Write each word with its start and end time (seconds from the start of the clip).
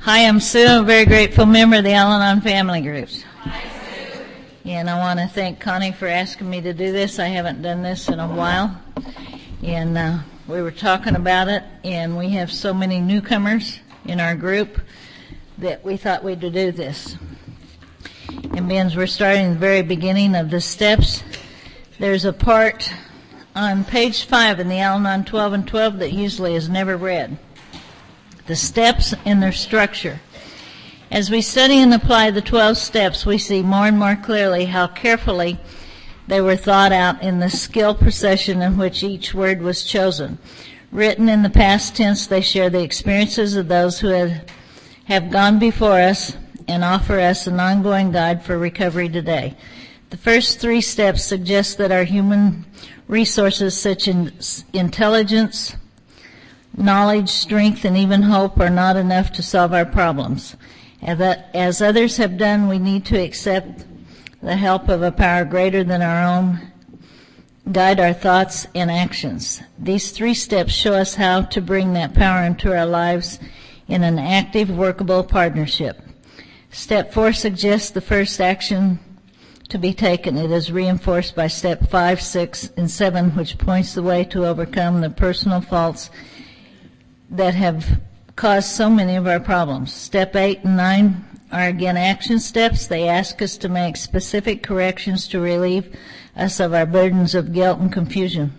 Hi, 0.00 0.26
I'm 0.26 0.40
Sue, 0.40 0.80
a 0.80 0.82
very 0.82 1.04
grateful 1.04 1.46
member 1.46 1.76
of 1.76 1.84
the 1.84 1.92
Al 1.92 2.10
Anon 2.20 2.40
family 2.40 2.80
groups. 2.80 3.22
Hi, 3.22 3.62
Sue. 3.62 4.24
And 4.70 4.90
I 4.90 4.98
want 4.98 5.20
to 5.20 5.28
thank 5.28 5.60
Connie 5.60 5.92
for 5.92 6.08
asking 6.08 6.50
me 6.50 6.60
to 6.62 6.72
do 6.72 6.90
this. 6.90 7.20
I 7.20 7.26
haven't 7.26 7.62
done 7.62 7.82
this 7.82 8.08
in 8.08 8.18
a 8.18 8.26
while. 8.26 8.76
And 9.62 9.96
uh, 9.96 10.18
we 10.48 10.62
were 10.62 10.72
talking 10.72 11.14
about 11.14 11.46
it, 11.46 11.62
and 11.84 12.18
we 12.18 12.30
have 12.30 12.50
so 12.50 12.74
many 12.74 13.00
newcomers 13.00 13.78
in 14.04 14.18
our 14.18 14.34
group 14.34 14.80
that 15.58 15.84
we 15.84 15.96
thought 15.96 16.24
we'd 16.24 16.40
do 16.40 16.72
this. 16.72 17.16
And 18.56 18.68
being 18.68 18.90
we're 18.96 19.06
starting 19.06 19.50
the 19.50 19.60
very 19.60 19.82
beginning 19.82 20.34
of 20.34 20.50
the 20.50 20.60
steps, 20.60 21.22
there's 22.00 22.24
a 22.24 22.32
part 22.32 22.92
on 23.54 23.84
page 23.84 24.24
5 24.24 24.58
in 24.58 24.68
the 24.68 24.80
Al 24.80 24.96
Anon 24.96 25.24
12 25.24 25.52
and 25.52 25.68
12 25.68 26.00
that 26.00 26.12
usually 26.12 26.56
is 26.56 26.68
never 26.68 26.96
read 26.96 27.38
the 28.46 28.56
steps 28.56 29.14
and 29.24 29.42
their 29.42 29.52
structure. 29.52 30.20
As 31.10 31.30
we 31.30 31.42
study 31.42 31.78
and 31.78 31.92
apply 31.92 32.30
the 32.30 32.40
12 32.40 32.78
steps, 32.78 33.26
we 33.26 33.38
see 33.38 33.62
more 33.62 33.86
and 33.86 33.98
more 33.98 34.16
clearly 34.16 34.64
how 34.64 34.86
carefully 34.86 35.58
they 36.26 36.40
were 36.40 36.56
thought 36.56 36.92
out 36.92 37.22
in 37.22 37.38
the 37.38 37.50
skill 37.50 37.94
procession 37.94 38.62
in 38.62 38.78
which 38.78 39.02
each 39.02 39.34
word 39.34 39.60
was 39.60 39.84
chosen. 39.84 40.38
Written 40.90 41.28
in 41.28 41.42
the 41.42 41.50
past 41.50 41.96
tense, 41.96 42.26
they 42.26 42.40
share 42.40 42.70
the 42.70 42.82
experiences 42.82 43.56
of 43.56 43.68
those 43.68 44.00
who 44.00 44.08
have, 44.08 44.46
have 45.04 45.30
gone 45.30 45.58
before 45.58 46.00
us 46.00 46.36
and 46.68 46.84
offer 46.84 47.18
us 47.18 47.46
an 47.46 47.60
ongoing 47.60 48.12
guide 48.12 48.42
for 48.42 48.56
recovery 48.56 49.08
today. 49.08 49.56
The 50.10 50.16
first 50.16 50.60
three 50.60 50.80
steps 50.80 51.24
suggest 51.24 51.78
that 51.78 51.92
our 51.92 52.04
human 52.04 52.64
resources 53.08 53.76
such 53.76 54.08
as 54.08 54.64
intelligence, 54.72 55.74
knowledge, 56.76 57.28
strength, 57.28 57.84
and 57.84 57.96
even 57.96 58.22
hope 58.22 58.58
are 58.58 58.70
not 58.70 58.96
enough 58.96 59.32
to 59.32 59.42
solve 59.42 59.72
our 59.72 59.86
problems. 59.86 60.56
As 61.02 61.82
others 61.82 62.16
have 62.18 62.36
done, 62.36 62.68
we 62.68 62.78
need 62.78 63.04
to 63.06 63.20
accept 63.20 63.84
the 64.42 64.56
help 64.56 64.88
of 64.88 65.02
a 65.02 65.12
power 65.12 65.44
greater 65.44 65.84
than 65.84 66.02
our 66.02 66.24
own, 66.24 66.72
guide 67.70 68.00
our 68.00 68.12
thoughts 68.12 68.66
and 68.74 68.90
actions. 68.90 69.62
These 69.78 70.10
three 70.10 70.34
steps 70.34 70.72
show 70.72 70.94
us 70.94 71.14
how 71.14 71.42
to 71.42 71.60
bring 71.60 71.92
that 71.92 72.14
power 72.14 72.42
into 72.44 72.76
our 72.76 72.86
lives 72.86 73.38
in 73.88 74.02
an 74.02 74.18
active, 74.18 74.70
workable 74.70 75.24
partnership. 75.24 76.00
Step 76.70 77.12
four 77.12 77.32
suggests 77.32 77.90
the 77.90 78.00
first 78.00 78.40
action 78.40 78.98
to 79.68 79.78
be 79.78 79.92
taken. 79.92 80.36
It 80.38 80.50
is 80.50 80.72
reinforced 80.72 81.34
by 81.34 81.48
step 81.48 81.88
five, 81.90 82.20
six, 82.20 82.70
and 82.76 82.90
seven, 82.90 83.30
which 83.30 83.58
points 83.58 83.94
the 83.94 84.02
way 84.02 84.24
to 84.24 84.46
overcome 84.46 85.00
the 85.00 85.10
personal 85.10 85.60
faults 85.60 86.10
that 87.32 87.54
have 87.54 88.00
caused 88.36 88.68
so 88.68 88.88
many 88.88 89.16
of 89.16 89.26
our 89.26 89.40
problems. 89.40 89.92
Step 89.92 90.36
eight 90.36 90.60
and 90.64 90.76
nine 90.76 91.24
are 91.50 91.66
again 91.66 91.96
action 91.96 92.38
steps. 92.38 92.86
They 92.86 93.08
ask 93.08 93.42
us 93.42 93.56
to 93.58 93.68
make 93.68 93.96
specific 93.96 94.62
corrections 94.62 95.26
to 95.28 95.40
relieve 95.40 95.96
us 96.36 96.60
of 96.60 96.72
our 96.72 96.86
burdens 96.86 97.34
of 97.34 97.52
guilt 97.52 97.80
and 97.80 97.92
confusion. 97.92 98.52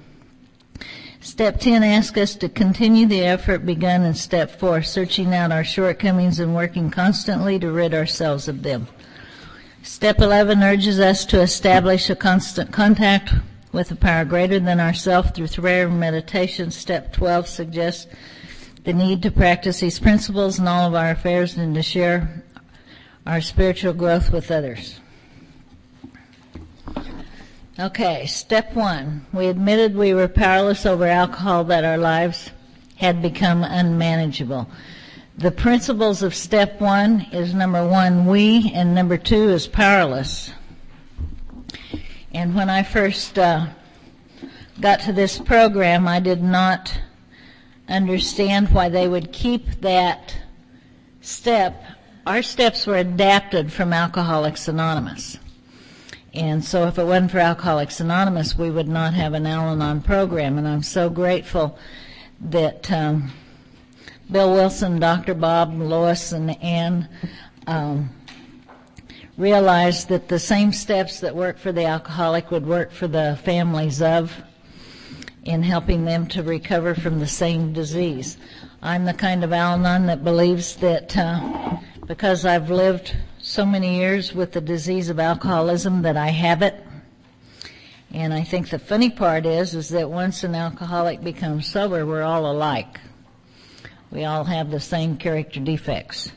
Step 1.22 1.60
10 1.60 1.84
asks 1.84 2.18
us 2.18 2.36
to 2.36 2.50
continue 2.50 3.06
the 3.06 3.24
effort 3.24 3.66
begun 3.66 4.04
in 4.04 4.14
step 4.14 4.60
4, 4.60 4.84
searching 4.84 5.34
out 5.34 5.54
our 5.54 5.64
shortcomings 5.64 6.38
and 6.38 6.54
working 6.54 6.92
constantly 6.92 7.58
to 7.58 7.72
rid 7.72 7.94
ourselves 7.94 8.50
of 8.50 8.62
them. 8.62 8.88
Step 9.82 10.20
11 10.20 10.62
urges 10.62 11.00
us 11.00 11.24
to 11.26 11.40
establish 11.40 12.10
a 12.10 12.16
constant 12.16 12.74
contact 12.74 13.34
with 13.72 13.90
a 13.90 13.96
power 13.96 14.26
greater 14.26 14.60
than 14.60 14.82
ourself 14.82 15.34
through 15.34 15.48
prayer 15.48 15.88
and 15.88 16.00
meditation. 16.00 16.70
Step 16.70 17.14
12 17.14 17.48
suggests 17.48 18.08
the 18.84 18.94
need 18.94 19.22
to 19.24 19.32
practice 19.32 19.80
these 19.80 20.00
principles 20.00 20.60
in 20.60 20.68
all 20.68 20.88
of 20.88 20.96
our 20.96 21.12
affairs 21.12 21.58
and 21.58 21.74
to 21.76 21.82
share 21.82 22.44
our 23.26 23.40
spiritual 23.40 23.94
growth 23.94 24.32
with 24.32 24.52
others. 24.52 25.00
Okay, 27.80 28.26
step 28.28 28.76
one. 28.76 29.26
We 29.34 29.48
admitted 29.48 29.96
we 29.96 30.14
were 30.14 30.28
powerless 30.28 30.86
over 30.86 31.08
alcohol, 31.08 31.64
that 31.66 31.84
our 31.84 31.98
lives 31.98 32.52
had 32.98 33.22
become 33.22 33.64
unmanageable. 33.64 34.70
The 35.38 35.50
principles 35.50 36.22
of 36.22 36.36
step 36.36 36.80
one 36.80 37.26
is 37.32 37.54
number 37.54 37.88
one, 37.88 38.28
we, 38.28 38.72
and 38.76 38.94
number 38.94 39.18
two 39.18 39.50
is 39.50 39.66
powerless. 39.66 40.52
And 42.34 42.54
when 42.54 42.70
I 42.70 42.84
first 42.84 43.40
uh, 43.40 43.68
got 44.80 45.00
to 45.02 45.14
this 45.14 45.40
program, 45.40 46.08
I 46.08 46.20
did 46.20 46.44
not 46.44 47.00
understand 47.88 48.70
why 48.70 48.90
they 48.90 49.08
would 49.08 49.32
keep 49.32 49.82
that 49.82 50.36
step. 51.22 51.84
Our 52.26 52.42
steps 52.42 52.88
were 52.88 52.98
adapted 52.98 53.72
from 53.72 53.94
Alcoholics 53.94 54.68
Anonymous. 54.68 55.38
And 56.34 56.64
so 56.64 56.88
if 56.88 56.98
it 56.98 57.04
wasn't 57.04 57.32
for 57.32 57.40
Alcoholics 57.40 58.00
Anonymous, 58.00 58.58
we 58.58 58.72
would 58.72 58.88
not 58.88 59.14
have 59.14 59.34
an 59.34 59.46
Al-Anon 59.46 60.02
program. 60.02 60.58
And 60.58 60.68
I'm 60.68 60.82
so 60.82 61.10
grateful 61.10 61.78
that 62.42 62.92
um, 62.92 63.32
Bill 64.32 64.52
Wilson, 64.52 65.00
Dr. 65.00 65.36
Bob, 65.36 65.80
Lois, 65.80 66.32
and 66.32 66.52
Anne 66.64 67.08
um, 67.68 68.10
realized 69.38 70.10
that 70.10 70.28
the 70.28 70.40
same 70.40 70.72
steps 70.72 71.20
that 71.20 71.36
work 71.36 71.60
for 71.60 71.72
the 71.72 71.86
alcoholic 71.86 72.50
would 72.50 72.66
work 72.66 72.92
for 72.92 73.08
the 73.08 73.40
families 73.44 74.02
of 74.02 74.34
in 75.46 75.62
helping 75.62 76.06
them 76.06 76.28
to 76.28 76.44
recover 76.44 76.96
from 76.96 77.20
the 77.20 77.28
same 77.28 77.74
disease. 77.74 78.38
I'm 78.82 79.06
the 79.06 79.14
kind 79.14 79.44
of 79.44 79.52
Al-Anon 79.52 80.06
that 80.08 80.24
believes 80.24 80.76
that 80.78 81.16
uh, 81.18 81.78
because 82.06 82.46
I've 82.46 82.70
lived 82.70 83.16
so 83.40 83.66
many 83.66 83.98
years 83.98 84.34
with 84.34 84.54
the 84.54 84.62
disease 84.62 85.10
of 85.10 85.20
alcoholism 85.20 86.02
that 86.04 86.18
I 86.18 86.30
have 86.30 86.62
it. 86.62 86.82
And 88.12 88.34
I 88.34 88.44
think 88.44 88.70
the 88.70 88.80
funny 88.80 89.10
part 89.10 89.46
is, 89.46 89.74
is 89.74 89.90
that 89.90 90.10
once 90.10 90.44
an 90.44 90.56
alcoholic 90.56 91.24
becomes 91.24 91.68
sober, 91.68 92.06
we're 92.06 92.24
all 92.24 92.50
alike. 92.50 93.00
We 94.12 94.26
all 94.26 94.44
have 94.44 94.70
the 94.70 94.80
same 94.80 95.18
character 95.18 95.60
defects. 95.60 96.32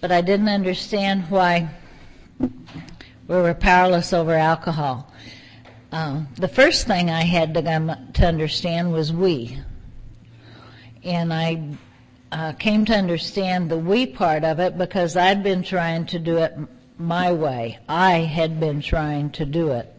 But 0.00 0.10
I 0.10 0.20
didn't 0.20 0.48
understand 0.48 1.24
why 1.28 1.68
we 2.38 2.48
were 3.28 3.54
powerless 3.54 4.12
over 4.12 4.34
alcohol. 4.34 5.12
Uh, 5.92 6.22
the 6.34 6.48
first 6.48 6.86
thing 6.86 7.10
I 7.10 7.22
had 7.22 7.54
to, 7.54 7.98
to 8.14 8.26
understand 8.26 8.92
was 8.92 9.12
we. 9.12 9.58
And 11.04 11.32
I 11.32 11.76
uh, 12.32 12.52
came 12.54 12.84
to 12.86 12.94
understand 12.94 13.70
the 13.70 13.78
we 13.78 14.06
part 14.06 14.42
of 14.42 14.58
it 14.58 14.76
because 14.76 15.16
I'd 15.16 15.42
been 15.42 15.62
trying 15.62 16.06
to 16.06 16.18
do 16.18 16.38
it 16.38 16.54
my 16.98 17.32
way. 17.32 17.78
I 17.88 18.18
had 18.18 18.58
been 18.58 18.80
trying 18.80 19.30
to 19.32 19.44
do 19.44 19.70
it 19.70 19.92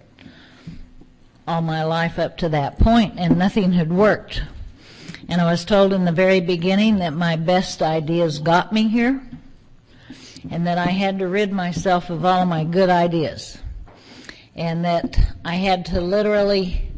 all 1.48 1.62
my 1.62 1.84
life 1.86 2.20
up 2.20 2.38
to 2.38 2.50
that 2.50 2.78
point 2.78 3.14
and 3.18 3.38
nothing 3.38 3.72
had 3.72 3.92
worked. 3.92 4.44
And 5.30 5.40
I 5.40 5.50
was 5.50 5.64
told 5.64 5.94
in 5.94 6.04
the 6.04 6.12
very 6.12 6.42
beginning 6.42 7.00
that 7.00 7.14
my 7.14 7.38
best 7.38 7.82
ideas 7.82 8.40
got 8.40 8.74
me 8.74 8.90
here 8.90 9.22
and 10.52 10.68
that 10.68 10.78
I 10.78 10.88
had 10.88 11.20
to 11.20 11.28
rid 11.28 11.54
myself 11.54 12.10
of 12.10 12.26
all 12.26 12.46
my 12.46 12.66
good 12.66 12.90
ideas 12.90 13.58
and 14.58 14.84
that 14.84 15.20
I 15.46 15.56
had 15.56 15.86
to 15.88 16.02
literally 16.02 16.90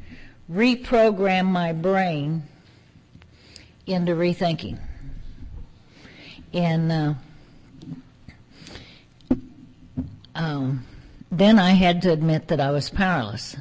reprogram 0.50 1.46
my 1.46 1.74
brain 1.74 2.44
into 3.86 4.14
rethinking. 4.14 4.80
And 6.54 6.92
uh, 6.92 7.14
um, 10.36 10.86
then 11.32 11.60
I 11.60 11.72
had 11.72 12.02
to 12.04 12.12
admit 12.12 12.48
that 12.48 12.62
I 12.62 12.72
was 12.72 12.90
powerless. 12.90 13.58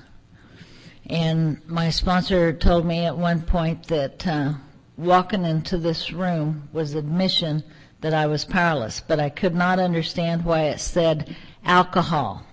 And 1.06 1.60
my 1.66 1.90
sponsor 1.90 2.52
told 2.52 2.86
me 2.86 3.04
at 3.04 3.16
one 3.16 3.42
point 3.42 3.88
that 3.88 4.26
uh, 4.26 4.52
walking 4.96 5.44
into 5.44 5.76
this 5.78 6.12
room 6.12 6.68
was 6.72 6.94
admission 6.94 7.64
that 8.00 8.14
I 8.14 8.26
was 8.26 8.44
powerless, 8.44 9.00
but 9.00 9.18
I 9.18 9.28
could 9.28 9.54
not 9.54 9.78
understand 9.78 10.44
why 10.44 10.64
it 10.64 10.78
said 10.78 11.34
alcohol. 11.64 12.44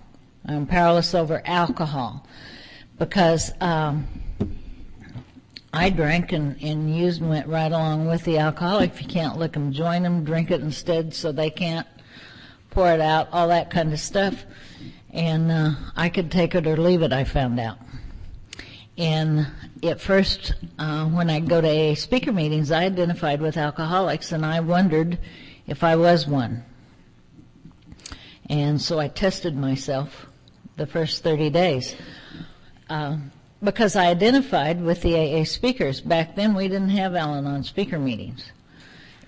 I'm 0.48 0.66
powerless 0.66 1.12
over 1.12 1.42
alcohol 1.44 2.24
because 2.98 3.52
um, 3.60 4.06
I 5.72 5.90
drank 5.90 6.32
and, 6.32 6.56
and 6.62 6.96
used 6.96 7.20
and 7.20 7.28
went 7.28 7.48
right 7.48 7.70
along 7.70 8.06
with 8.06 8.24
the 8.24 8.38
alcoholic. 8.38 8.92
If 8.92 9.02
you 9.02 9.08
can't 9.08 9.38
lick 9.38 9.52
them, 9.52 9.72
join 9.72 10.04
them, 10.04 10.24
drink 10.24 10.52
it 10.52 10.60
instead 10.60 11.12
so 11.12 11.32
they 11.32 11.50
can't 11.50 11.86
pour 12.70 12.92
it 12.92 13.00
out, 13.00 13.28
all 13.32 13.48
that 13.48 13.70
kind 13.70 13.92
of 13.92 13.98
stuff. 13.98 14.44
And 15.12 15.50
uh, 15.50 15.70
I 15.96 16.08
could 16.08 16.30
take 16.30 16.54
it 16.54 16.66
or 16.66 16.76
leave 16.76 17.02
it, 17.02 17.12
I 17.12 17.24
found 17.24 17.58
out. 17.58 17.78
And 18.96 19.48
at 19.82 20.00
first, 20.00 20.54
uh, 20.78 21.06
when 21.06 21.28
I 21.28 21.40
go 21.40 21.60
to 21.60 21.92
AA 21.92 21.94
speaker 21.94 22.32
meetings, 22.32 22.70
I 22.70 22.84
identified 22.84 23.40
with 23.40 23.56
alcoholics 23.56 24.30
and 24.30 24.46
I 24.46 24.60
wondered 24.60 25.18
if 25.66 25.82
I 25.82 25.96
was 25.96 26.26
one. 26.26 26.64
And 28.48 28.80
so 28.80 29.00
I 29.00 29.08
tested 29.08 29.56
myself 29.56 30.26
the 30.76 30.86
first 30.86 31.22
30 31.22 31.50
days. 31.50 31.94
Uh, 32.88 33.16
because 33.62 33.96
I 33.96 34.06
identified 34.06 34.82
with 34.82 35.02
the 35.02 35.14
AA 35.16 35.44
speakers. 35.44 36.00
Back 36.00 36.36
then 36.36 36.54
we 36.54 36.68
didn't 36.68 36.90
have 36.90 37.14
Al-Anon 37.14 37.64
speaker 37.64 37.98
meetings. 37.98 38.50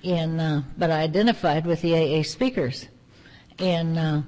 and 0.04 0.40
uh, 0.40 0.60
but 0.76 0.90
I 0.90 1.00
identified 1.00 1.66
with 1.66 1.82
the 1.82 1.94
AA 1.96 2.22
speakers, 2.22 2.86
and 3.58 3.98
uh, 3.98 4.22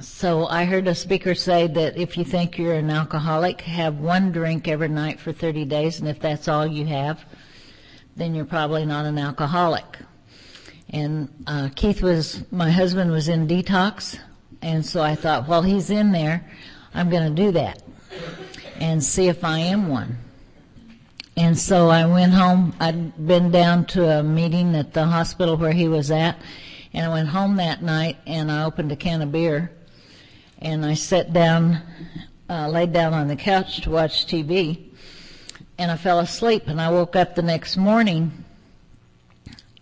so 0.00 0.46
I 0.46 0.64
heard 0.64 0.86
a 0.88 0.94
speaker 0.94 1.34
say 1.34 1.66
that 1.68 1.96
if 1.96 2.16
you 2.16 2.24
think 2.24 2.58
you're 2.58 2.74
an 2.74 2.90
alcoholic, 2.90 3.60
have 3.62 3.98
one 3.98 4.32
drink 4.32 4.68
every 4.68 4.88
night 4.88 5.20
for 5.20 5.32
30 5.32 5.64
days, 5.64 6.00
and 6.00 6.08
if 6.08 6.20
that's 6.20 6.48
all 6.48 6.66
you 6.66 6.86
have, 6.86 7.24
then 8.16 8.34
you're 8.34 8.44
probably 8.44 8.84
not 8.84 9.06
an 9.06 9.18
alcoholic. 9.18 9.98
And 10.90 11.28
uh, 11.46 11.70
Keith 11.74 12.02
was, 12.02 12.44
my 12.52 12.70
husband 12.70 13.10
was 13.10 13.28
in 13.28 13.48
detox, 13.48 14.18
and 14.64 14.84
so 14.84 15.02
I 15.02 15.14
thought, 15.14 15.46
well, 15.46 15.60
he's 15.60 15.90
in 15.90 16.10
there, 16.10 16.42
I'm 16.94 17.10
going 17.10 17.34
to 17.34 17.42
do 17.42 17.52
that 17.52 17.82
and 18.80 19.04
see 19.04 19.28
if 19.28 19.44
I 19.44 19.58
am 19.58 19.88
one. 19.88 20.16
And 21.36 21.58
so 21.58 21.90
I 21.90 22.06
went 22.06 22.32
home. 22.32 22.74
I'd 22.80 23.26
been 23.26 23.50
down 23.50 23.84
to 23.86 24.20
a 24.20 24.22
meeting 24.22 24.74
at 24.74 24.94
the 24.94 25.04
hospital 25.04 25.58
where 25.58 25.72
he 25.72 25.86
was 25.86 26.10
at, 26.10 26.38
and 26.94 27.04
I 27.04 27.10
went 27.10 27.28
home 27.28 27.56
that 27.56 27.82
night 27.82 28.16
and 28.26 28.50
I 28.50 28.64
opened 28.64 28.90
a 28.90 28.96
can 28.96 29.20
of 29.20 29.30
beer, 29.30 29.70
and 30.60 30.86
I 30.86 30.94
sat 30.94 31.34
down, 31.34 31.82
uh, 32.48 32.68
laid 32.68 32.94
down 32.94 33.12
on 33.12 33.28
the 33.28 33.36
couch 33.36 33.82
to 33.82 33.90
watch 33.90 34.26
TV, 34.26 34.92
and 35.76 35.90
I 35.90 35.96
fell 35.98 36.20
asleep. 36.20 36.68
And 36.68 36.80
I 36.80 36.90
woke 36.90 37.16
up 37.16 37.34
the 37.34 37.42
next 37.42 37.76
morning, 37.76 38.44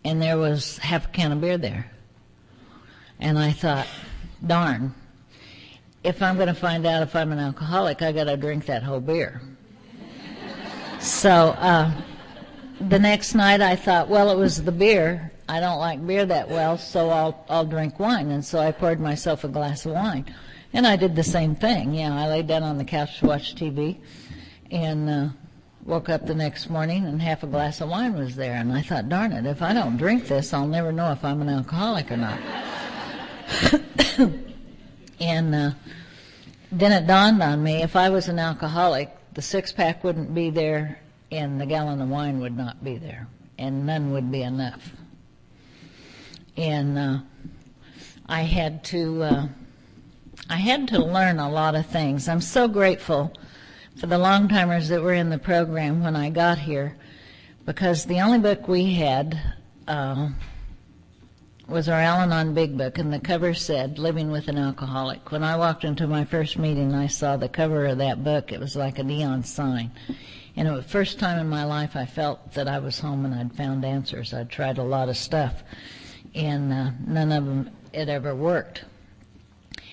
and 0.05 0.21
there 0.21 0.39
was 0.39 0.79
half 0.79 1.07
a 1.07 1.11
can 1.11 1.31
of 1.31 1.41
beer 1.41 1.57
there, 1.57 1.89
and 3.21 3.39
I 3.39 3.53
thought, 3.53 3.87
darn. 4.47 4.95
If 6.05 6.21
I'm 6.21 6.37
going 6.37 6.49
to 6.49 6.55
find 6.55 6.85
out 6.87 7.03
if 7.03 7.15
I'm 7.15 7.33
an 7.33 7.39
alcoholic, 7.39 8.03
I 8.03 8.13
got 8.13 8.25
to 8.25 8.37
drink 8.37 8.67
that 8.67 8.83
whole 8.83 9.01
beer. 9.01 9.41
So 10.99 11.31
uh, 11.31 11.93
the 12.81 12.99
next 12.99 13.35
night 13.35 13.61
I 13.61 13.77
thought, 13.77 14.09
well, 14.09 14.31
it 14.31 14.37
was 14.37 14.63
the 14.63 14.73
beer. 14.73 15.33
I 15.49 15.61
don't 15.61 15.79
like 15.79 16.05
beer 16.07 16.25
that 16.27 16.49
well, 16.49 16.79
so 16.79 17.11
I'll 17.11 17.45
I'll 17.49 17.65
drink 17.65 17.99
wine. 17.99 18.31
And 18.31 18.45
so 18.45 18.59
I 18.59 18.73
poured 18.73 19.01
myself 19.01 19.45
a 19.45 19.49
glass 19.49 19.85
of 19.85 19.93
wine, 19.93 20.25
and 20.73 20.87
I 20.87 20.97
did 20.97 21.17
the 21.17 21.25
same 21.25 21.55
thing. 21.55 21.95
Yeah, 21.95 22.15
I 22.15 22.29
laid 22.29 22.47
down 22.47 22.63
on 22.63 22.79
the 22.79 22.85
couch 22.85 23.19
to 23.19 23.27
watch 23.27 23.55
TV, 23.55 23.99
and 24.71 25.11
uh, 25.11 25.29
woke 25.85 26.09
up 26.09 26.27
the 26.27 26.35
next 26.35 26.71
morning 26.71 27.05
and 27.05 27.21
half 27.21 27.43
a 27.43 27.47
glass 27.47 27.81
of 27.81 27.89
wine 27.89 28.15
was 28.15 28.37
there. 28.37 28.55
And 28.55 28.73
I 28.73 28.83
thought, 28.83 29.09
darn 29.09 29.33
it, 29.33 29.47
if 29.47 29.63
I 29.63 29.73
don't 29.73 29.97
drink 29.97 30.29
this, 30.29 30.53
I'll 30.55 30.67
never 30.67 30.93
know 30.93 31.11
if 31.13 31.25
I'm 31.25 31.43
an 31.43 31.49
alcoholic 31.49 32.11
or 32.11 32.17
not. 32.17 32.39
and 35.21 35.55
uh, 35.55 35.71
then 36.71 36.93
it 36.93 37.07
dawned 37.07 37.43
on 37.43 37.63
me, 37.63 37.83
if 37.83 37.97
I 37.97 38.11
was 38.11 38.29
an 38.29 38.39
alcoholic, 38.39 39.11
the 39.35 39.43
six 39.43 39.73
pack 39.73 40.05
wouldn't 40.05 40.35
be 40.35 40.51
there 40.51 40.99
and 41.31 41.61
the 41.61 41.67
gallon 41.67 42.01
of 42.01 42.09
wine 42.09 42.41
would 42.41 42.57
not 42.57 42.83
be 42.85 42.97
there 42.97 43.27
and 43.59 43.87
none 43.87 44.13
would 44.13 44.31
be 44.31 44.43
enough. 44.43 44.93
And 46.57 46.99
uh, 46.99 47.19
I 48.27 48.43
had 48.43 48.85
to 48.85 49.23
uh, 49.23 49.49
I 50.51 50.57
had 50.57 50.89
to 50.89 50.99
learn 50.99 51.39
a 51.39 51.51
lot 51.51 51.75
of 51.75 51.87
things. 51.87 52.29
I'm 52.29 52.41
so 52.41 52.69
grateful 52.69 53.33
for 53.97 54.07
the 54.07 54.19
long 54.19 54.49
timers 54.49 54.89
that 54.89 55.03
were 55.03 55.15
in 55.15 55.31
the 55.31 55.39
program 55.39 56.03
when 56.03 56.17
I 56.17 56.31
got 56.31 56.59
here 56.59 56.97
because 57.65 58.05
the 58.05 58.21
only 58.21 58.39
book 58.39 58.69
we 58.69 58.95
had 58.95 59.39
uh, 59.87 60.31
was 61.73 61.89
our 61.89 61.99
Al 61.99 62.21
Anon 62.21 62.53
Big 62.53 62.77
Book, 62.77 62.99
and 62.99 63.11
the 63.11 63.19
cover 63.19 63.55
said 63.55 63.99
"Living 63.99 64.31
with 64.31 64.47
an 64.49 64.59
Alcoholic." 64.59 65.33
When 65.33 65.43
I 65.43 65.57
walked 65.57 65.85
into 65.85 66.07
my 66.07 66.23
first 66.23 66.59
meeting, 66.59 66.95
I 66.95 67.07
saw 67.07 67.39
the 67.39 67.49
cover 67.49 67.87
of 67.87 67.97
that 67.97 68.23
book. 68.23 68.53
It 68.53 68.61
was 68.61 68.77
like 68.77 68.99
a 68.99 69.03
neon 69.03 69.43
sign, 69.43 69.91
and 70.55 70.69
it 70.69 70.71
was 70.71 70.85
the 70.85 70.91
first 70.91 71.19
time 71.19 71.39
in 71.39 71.49
my 71.49 71.65
life 71.65 71.97
I 71.97 72.05
felt 72.05 72.53
that 72.53 72.69
I 72.69 72.79
was 72.79 73.01
home 73.01 73.25
and 73.25 73.35
I'd 73.35 73.57
found 73.57 73.87
answers. 73.87 74.35
I'd 74.35 74.51
tried 74.51 74.77
a 74.77 74.83
lot 74.83 75.09
of 75.09 75.17
stuff, 75.17 75.63
and 76.35 76.75
uh, 76.75 76.91
none 77.07 77.33
of 77.33 77.47
them 77.47 77.71
had 77.95 78.11
ever 78.11 78.35
worked. 78.35 78.85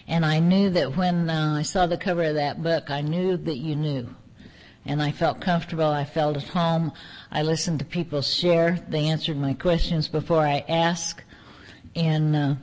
And 0.05 0.25
I 0.25 0.39
knew 0.39 0.69
that 0.71 0.97
when 0.97 1.29
uh, 1.29 1.55
I 1.59 1.61
saw 1.61 1.85
the 1.85 1.97
cover 1.97 2.23
of 2.23 2.35
that 2.35 2.61
book, 2.61 2.89
I 2.89 2.99
knew 2.99 3.37
that 3.37 3.57
you 3.57 3.77
knew. 3.77 4.13
And 4.85 5.01
I 5.01 5.13
felt 5.13 5.39
comfortable. 5.39 5.85
I 5.85 6.03
felt 6.03 6.35
at 6.35 6.43
home. 6.49 6.91
I 7.31 7.41
listened 7.41 7.79
to 7.79 7.85
people 7.85 8.21
share. 8.21 8.83
They 8.89 9.05
answered 9.05 9.37
my 9.37 9.53
questions 9.53 10.09
before 10.09 10.45
I 10.45 10.65
asked 10.67 11.23
and 12.00 12.36
uh, 12.36 12.56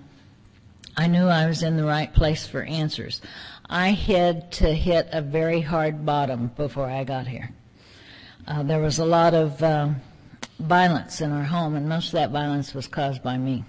I 0.97 1.09
knew 1.09 1.27
I 1.27 1.47
was 1.47 1.63
in 1.63 1.77
the 1.77 1.85
right 1.85 2.13
place 2.13 2.47
for 2.47 2.63
answers. 2.63 3.21
I 3.69 3.91
had 3.91 4.51
to 4.53 4.73
hit 4.73 5.09
a 5.13 5.21
very 5.21 5.61
hard 5.61 6.07
bottom 6.07 6.53
before 6.57 6.89
I 6.89 7.05
got 7.05 7.27
here. 7.27 7.51
Uh, 8.49 8.63
there 8.63 8.81
was 8.81 8.99
a 8.99 9.05
lot 9.05 9.35
of 9.35 9.63
uh, 9.63 9.91
violence 10.59 11.21
in 11.21 11.33
our 11.33 11.43
home, 11.43 11.77
and 11.77 11.87
most 11.87 12.07
of 12.07 12.13
that 12.13 12.31
violence 12.31 12.73
was 12.73 12.89
caused 12.89 13.23
by 13.23 13.37
me. 13.37 13.65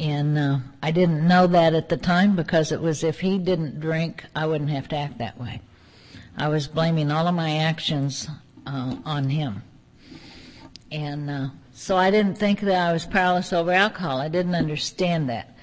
And 0.00 0.36
uh, 0.36 0.58
I 0.82 0.90
didn't 0.90 1.28
know 1.28 1.46
that 1.46 1.74
at 1.74 1.90
the 1.90 1.96
time 1.96 2.34
because 2.34 2.72
it 2.72 2.80
was 2.80 3.04
if 3.04 3.20
he 3.20 3.38
didn't 3.38 3.78
drink, 3.78 4.24
I 4.34 4.46
wouldn't 4.46 4.70
have 4.70 4.88
to 4.88 4.96
act 4.96 5.18
that 5.18 5.38
way. 5.38 5.60
I 6.36 6.48
was 6.48 6.66
blaming 6.66 7.12
all 7.12 7.28
of 7.28 7.34
my 7.34 7.58
actions 7.58 8.28
uh, 8.66 8.96
on 9.04 9.28
him. 9.28 9.62
And 10.90 11.30
uh, 11.30 11.48
so 11.80 11.96
I 11.96 12.10
didn't 12.10 12.36
think 12.36 12.60
that 12.60 12.88
I 12.88 12.92
was 12.92 13.06
powerless 13.06 13.54
over 13.54 13.72
alcohol. 13.72 14.18
I 14.18 14.28
didn't 14.28 14.54
understand 14.54 15.30
that. 15.30 15.56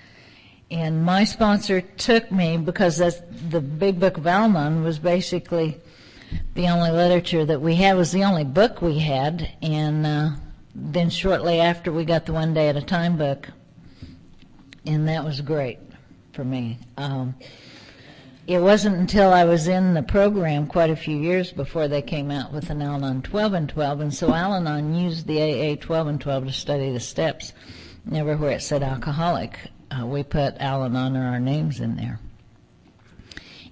And 0.71 1.05
my 1.05 1.25
sponsor 1.25 1.81
took 1.81 2.31
me 2.31 2.57
because 2.57 2.97
that's 2.97 3.21
the 3.51 3.61
big 3.61 3.99
book 3.99 4.17
of 4.17 4.25
Al-Anon 4.25 4.83
was 4.83 4.97
basically 4.97 5.77
the 6.55 6.69
only 6.69 6.89
literature 6.89 7.45
that 7.45 7.61
we 7.61 7.75
had 7.75 7.97
was 7.97 8.11
the 8.11 8.23
only 8.23 8.45
book 8.45 8.81
we 8.81 8.97
had. 8.97 9.47
And 9.61 10.07
uh, 10.07 10.29
then 10.73 11.11
shortly 11.11 11.59
after 11.59 11.93
we 11.93 12.03
got 12.03 12.25
the 12.25 12.33
One 12.33 12.51
Day 12.55 12.67
at 12.69 12.75
a 12.75 12.81
Time 12.81 13.15
book, 13.15 13.49
and 14.87 15.07
that 15.07 15.23
was 15.23 15.39
great 15.41 15.77
for 16.33 16.43
me. 16.43 16.79
Um, 16.97 17.35
it 18.47 18.59
wasn't 18.59 18.95
until 18.95 19.33
I 19.33 19.44
was 19.44 19.67
in 19.67 19.94
the 19.94 20.01
program 20.01 20.67
quite 20.67 20.89
a 20.89 20.95
few 20.95 21.17
years 21.17 21.51
before 21.51 21.89
they 21.89 22.01
came 22.01 22.31
out 22.31 22.53
with 22.53 22.69
an 22.69 22.81
Al-Anon 22.81 23.21
12 23.21 23.53
and 23.53 23.69
12, 23.69 23.99
and 23.99 24.13
so 24.13 24.33
Al-Anon 24.33 24.95
used 24.95 25.27
the 25.27 25.41
AA 25.41 25.75
12 25.75 26.07
and 26.07 26.21
12 26.21 26.45
to 26.45 26.53
study 26.53 26.91
the 26.94 26.99
steps. 27.01 27.51
Never 28.05 28.38
where 28.38 28.51
it 28.51 28.61
said 28.61 28.83
alcoholic, 28.83 29.59
uh, 29.91 30.05
we 30.05 30.23
put 30.23 30.55
Al-Anon 30.59 31.17
or 31.17 31.25
our 31.25 31.41
names 31.41 31.81
in 31.81 31.97
there. 31.97 32.21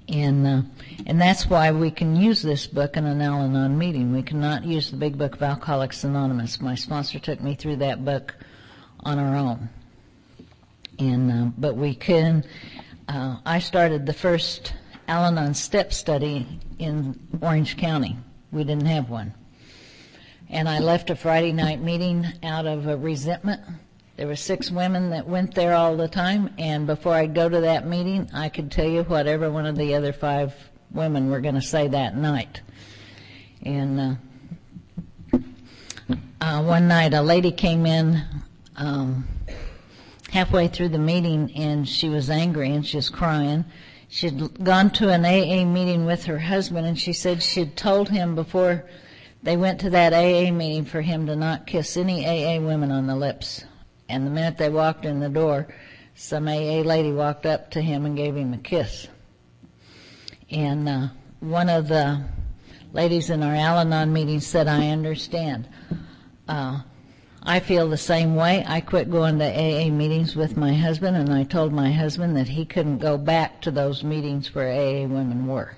And, 0.10 0.46
uh, 0.46 0.62
and 1.06 1.22
that's 1.22 1.50
why 1.50 1.72
we 1.72 1.90
can 1.90 2.18
use 2.18 2.42
this 2.42 2.68
book 2.68 2.98
in 2.98 3.06
an 3.06 3.22
Al-Anon 3.22 3.78
meeting. 3.78 4.12
We 4.12 4.24
cannot 4.24 4.66
use 4.66 4.92
the 4.92 4.98
big 4.98 5.18
book 5.18 5.36
of 5.36 5.42
Alcoholics 5.42 6.04
Anonymous. 6.04 6.60
My 6.60 6.76
sponsor 6.76 7.18
took 7.18 7.40
me 7.42 7.56
through 7.56 7.78
that 7.78 8.04
book 8.04 8.36
on 9.00 9.20
our 9.20 9.38
own. 9.38 9.70
And, 11.00 11.32
uh, 11.32 11.52
but 11.58 11.76
we 11.76 11.96
can, 11.96 12.44
uh, 13.08 13.38
I 13.46 13.60
started 13.60 14.06
the 14.06 14.14
first 14.14 14.74
Al 15.08 15.26
Anon 15.26 15.54
step 15.54 15.94
study 15.94 16.60
in 16.80 17.20
Orange 17.42 17.78
County. 17.78 18.18
We 18.52 18.64
didn't 18.64 18.88
have 18.88 19.10
one. 19.10 19.34
And 20.50 20.70
I 20.70 20.80
left 20.80 21.10
a 21.10 21.16
Friday 21.16 21.52
night 21.52 21.82
meeting 21.82 22.26
out 22.44 22.66
of 22.66 22.88
a 22.88 22.98
resentment. 22.98 23.62
There 24.18 24.28
were 24.28 24.36
six 24.36 24.72
women 24.72 25.10
that 25.10 25.28
went 25.28 25.56
there 25.56 25.74
all 25.74 25.98
the 25.98 26.08
time, 26.08 26.54
and 26.58 26.88
before 26.88 27.14
I'd 27.14 27.36
go 27.36 27.50
to 27.50 27.62
that 27.62 27.86
meeting, 27.86 28.30
I 28.34 28.50
could 28.50 28.72
tell 28.72 28.88
you 28.88 29.04
whatever 29.04 29.52
one 29.52 29.66
of 29.66 29.76
the 29.76 29.96
other 29.96 30.14
five 30.14 30.54
women 30.92 31.30
were 31.30 31.42
going 31.42 31.56
to 31.56 31.62
say 31.62 31.88
that 31.90 32.16
night. 32.16 32.62
And 33.62 34.00
uh, 35.34 35.38
uh, 36.40 36.64
one 36.64 36.88
night, 36.88 37.14
a 37.14 37.22
lady 37.22 37.52
came 37.52 37.86
in 37.86 38.24
um, 38.78 39.28
halfway 40.36 40.68
through 40.68 40.90
the 40.90 40.98
meeting 40.98 41.50
and 41.56 41.88
she 41.88 42.10
was 42.10 42.30
angry 42.30 42.70
and 42.70 42.86
she 42.86 42.98
was 42.98 43.10
crying. 43.10 43.64
She'd 44.10 44.62
gone 44.62 44.90
to 44.92 45.08
an 45.08 45.24
AA 45.24 45.64
meeting 45.64 46.06
with 46.06 46.26
her 46.26 46.38
husband 46.38 46.86
and 46.86 47.00
she 47.00 47.14
said 47.14 47.42
she'd 47.42 47.78
told 47.78 48.10
him 48.10 48.36
before 48.36 48.84
they 49.44 49.56
went 49.56 49.80
to 49.80 49.90
that 49.92 50.12
AA 50.12 50.52
meeting 50.52 50.84
for 50.84 51.00
him 51.00 51.26
to 51.28 51.38
not 51.38 51.66
kiss 51.66 51.96
any 51.96 52.26
AA 52.26 52.60
women 52.60 52.92
on 52.92 53.08
the 53.08 53.16
lips. 53.16 53.64
And 54.10 54.28
the 54.28 54.30
minute 54.30 54.58
they 54.58 54.68
walked 54.68 55.06
in 55.06 55.22
the 55.22 55.30
door, 55.30 55.68
some 56.16 56.50
AA 56.50 56.82
lady 56.82 57.14
walked 57.14 57.46
up 57.46 57.72
to 57.72 57.82
him 57.82 58.06
and 58.06 58.18
gave 58.18 58.36
him 58.36 58.52
a 58.52 58.58
kiss. 58.58 59.08
And 60.52 60.90
uh, 60.90 61.08
one 61.40 61.70
of 61.70 61.88
the 61.88 62.26
ladies 62.92 63.30
in 63.30 63.42
our 63.42 63.56
Al 63.56 63.80
Anon 63.80 64.12
meeting 64.12 64.42
said, 64.42 64.68
I 64.68 64.90
understand. 64.90 65.70
Uh, 66.46 66.82
I 67.48 67.60
feel 67.60 67.88
the 67.88 67.98
same 67.98 68.36
way. 68.36 68.66
I 68.68 68.82
quit 68.82 69.12
going 69.12 69.38
to 69.38 69.46
AA 69.46 69.92
meetings 69.92 70.36
with 70.36 70.58
my 70.58 70.74
husband, 70.74 71.16
and 71.16 71.32
I 71.32 71.44
told 71.44 71.72
my 71.72 71.92
husband 71.92 72.36
that 72.38 72.48
he 72.48 72.66
couldn't 72.66 72.98
go 72.98 73.20
back 73.20 73.62
to 73.62 73.72
those 73.72 74.04
meetings 74.04 74.56
where 74.56 74.68
AA 74.68 75.06
women 75.06 75.46
were. 75.46 75.76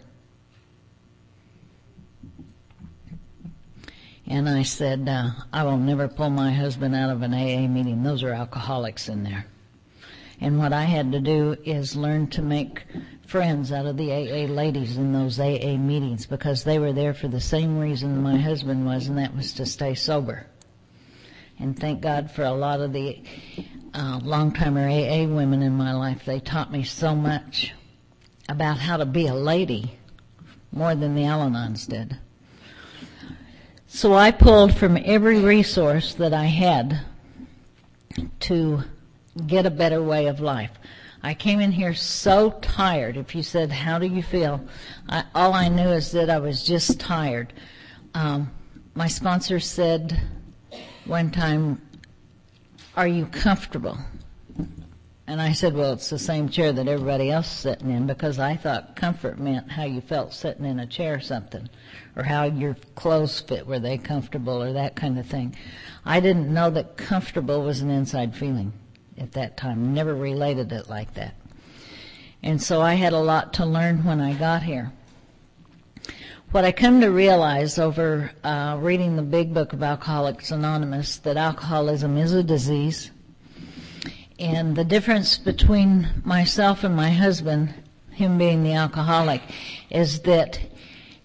And 4.25 4.47
I 4.47 4.63
said, 4.63 5.09
uh, 5.09 5.31
I 5.51 5.63
will 5.63 5.77
never 5.77 6.07
pull 6.07 6.29
my 6.29 6.53
husband 6.53 6.95
out 6.95 7.09
of 7.09 7.21
an 7.21 7.33
AA 7.33 7.67
meeting. 7.67 8.01
Those 8.01 8.23
are 8.23 8.31
alcoholics 8.31 9.09
in 9.09 9.23
there. 9.23 9.45
And 10.39 10.59
what 10.59 10.71
I 10.71 10.83
had 10.83 11.11
to 11.11 11.19
do 11.19 11.57
is 11.65 11.97
learn 11.97 12.27
to 12.27 12.41
make 12.41 12.85
friends 13.25 13.73
out 13.73 13.85
of 13.85 13.97
the 13.97 14.11
AA 14.13 14.47
ladies 14.47 14.95
in 14.95 15.11
those 15.11 15.37
AA 15.37 15.75
meetings 15.75 16.25
because 16.25 16.63
they 16.63 16.79
were 16.79 16.93
there 16.93 17.13
for 17.13 17.27
the 17.27 17.41
same 17.41 17.77
reason 17.77 18.21
my 18.21 18.37
husband 18.37 18.85
was, 18.85 19.07
and 19.07 19.17
that 19.17 19.35
was 19.35 19.51
to 19.53 19.65
stay 19.65 19.95
sober. 19.95 20.47
And 21.59 21.77
thank 21.77 22.01
God 22.01 22.31
for 22.31 22.43
a 22.43 22.51
lot 22.51 22.81
of 22.81 22.93
the 22.93 23.21
uh, 23.93 24.19
long-timer 24.23 24.87
AA 24.87 25.25
women 25.25 25.61
in 25.63 25.73
my 25.73 25.93
life. 25.93 26.23
They 26.25 26.39
taught 26.39 26.71
me 26.71 26.83
so 26.83 27.15
much 27.15 27.73
about 28.47 28.77
how 28.77 28.97
to 28.97 29.05
be 29.05 29.27
a 29.27 29.33
lady 29.33 29.97
more 30.71 30.93
than 30.93 31.15
the 31.15 31.25
Al-Anons 31.25 31.87
did. 31.87 32.17
So 33.87 34.13
I 34.13 34.31
pulled 34.31 34.75
from 34.75 34.97
every 35.03 35.39
resource 35.39 36.13
that 36.15 36.33
I 36.33 36.45
had 36.45 37.01
to 38.41 38.83
get 39.47 39.65
a 39.65 39.71
better 39.71 40.03
way 40.03 40.27
of 40.27 40.39
life. 40.39 40.71
I 41.23 41.33
came 41.33 41.59
in 41.59 41.71
here 41.71 41.95
so 41.95 42.51
tired. 42.61 43.17
If 43.17 43.33
you 43.33 43.41
said, 43.41 43.71
how 43.71 43.97
do 43.97 44.05
you 44.05 44.21
feel? 44.21 44.61
I, 45.09 45.23
all 45.33 45.53
I 45.53 45.69
knew 45.69 45.89
is 45.89 46.11
that 46.11 46.29
I 46.29 46.37
was 46.37 46.63
just 46.63 46.99
tired. 46.99 47.53
Um, 48.13 48.51
my 48.93 49.07
sponsor 49.07 49.59
said 49.59 50.21
one 51.07 51.31
time, 51.31 51.81
are 52.95 53.07
you 53.07 53.25
comfortable? 53.27 53.97
And 55.25 55.41
I 55.41 55.53
said, 55.53 55.73
well, 55.73 55.93
it's 55.93 56.09
the 56.09 56.19
same 56.19 56.49
chair 56.49 56.71
that 56.71 56.87
everybody 56.87 57.31
else 57.31 57.47
is 57.47 57.59
sitting 57.59 57.91
in 57.91 58.07
because 58.07 58.39
I 58.39 58.55
thought 58.55 58.95
comfort 58.95 59.39
meant 59.39 59.71
how 59.71 59.83
you 59.83 60.01
felt 60.01 60.33
sitting 60.33 60.65
in 60.65 60.79
a 60.79 60.87
chair 60.87 61.15
or 61.15 61.19
something 61.19 61.69
or 62.15 62.23
how 62.23 62.45
your 62.45 62.75
clothes 62.95 63.39
fit, 63.41 63.67
were 63.67 63.79
they 63.79 63.97
comfortable 63.97 64.61
or 64.61 64.73
that 64.73 64.95
kind 64.95 65.19
of 65.19 65.25
thing. 65.25 65.55
I 66.05 66.19
didn't 66.19 66.53
know 66.53 66.69
that 66.71 66.97
comfortable 66.97 67.61
was 67.61 67.81
an 67.81 67.89
inside 67.89 68.35
feeling 68.35 68.73
at 69.17 69.33
that 69.33 69.57
time. 69.57 69.93
Never 69.93 70.15
related 70.15 70.71
it 70.71 70.89
like 70.89 71.13
that. 71.15 71.35
And 72.41 72.61
so 72.61 72.81
I 72.81 72.93
had 72.93 73.13
a 73.13 73.19
lot 73.19 73.53
to 73.55 73.65
learn 73.65 74.05
when 74.05 74.21
I 74.21 74.33
got 74.33 74.63
here. 74.63 74.93
What 76.51 76.63
I 76.63 76.71
come 76.71 77.01
to 77.01 77.11
realize 77.11 77.77
over 77.77 78.31
uh, 78.41 78.77
reading 78.79 79.17
the 79.17 79.21
big 79.21 79.53
book 79.53 79.73
of 79.73 79.83
Alcoholics 79.83 80.49
Anonymous 80.49 81.17
that 81.17 81.35
alcoholism 81.35 82.17
is 82.17 82.31
a 82.31 82.41
disease, 82.41 83.11
and 84.39 84.73
the 84.73 84.85
difference 84.85 85.37
between 85.37 86.07
myself 86.23 86.85
and 86.85 86.95
my 86.95 87.09
husband, 87.09 87.73
him 88.11 88.37
being 88.37 88.63
the 88.63 88.71
alcoholic, 88.71 89.41
is 89.89 90.21
that 90.21 90.57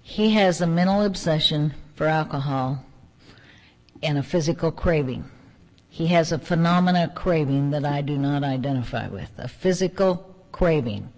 he 0.03 0.31
has 0.31 0.61
a 0.61 0.67
mental 0.67 1.03
obsession 1.03 1.73
for 1.95 2.09
alcohol 2.09 2.85
and 4.03 4.19
a 4.19 4.25
physical 4.25 4.73
craving. 4.73 5.25
He 5.89 6.09
has 6.09 6.33
a 6.33 6.39
phenomena 6.39 7.13
craving 7.15 7.71
that 7.71 7.85
I 7.85 8.01
do 8.01 8.19
not 8.19 8.43
identify 8.43 9.07
with. 9.07 9.31
A 9.39 9.47
physical 9.47 10.35
craving. 10.51 11.11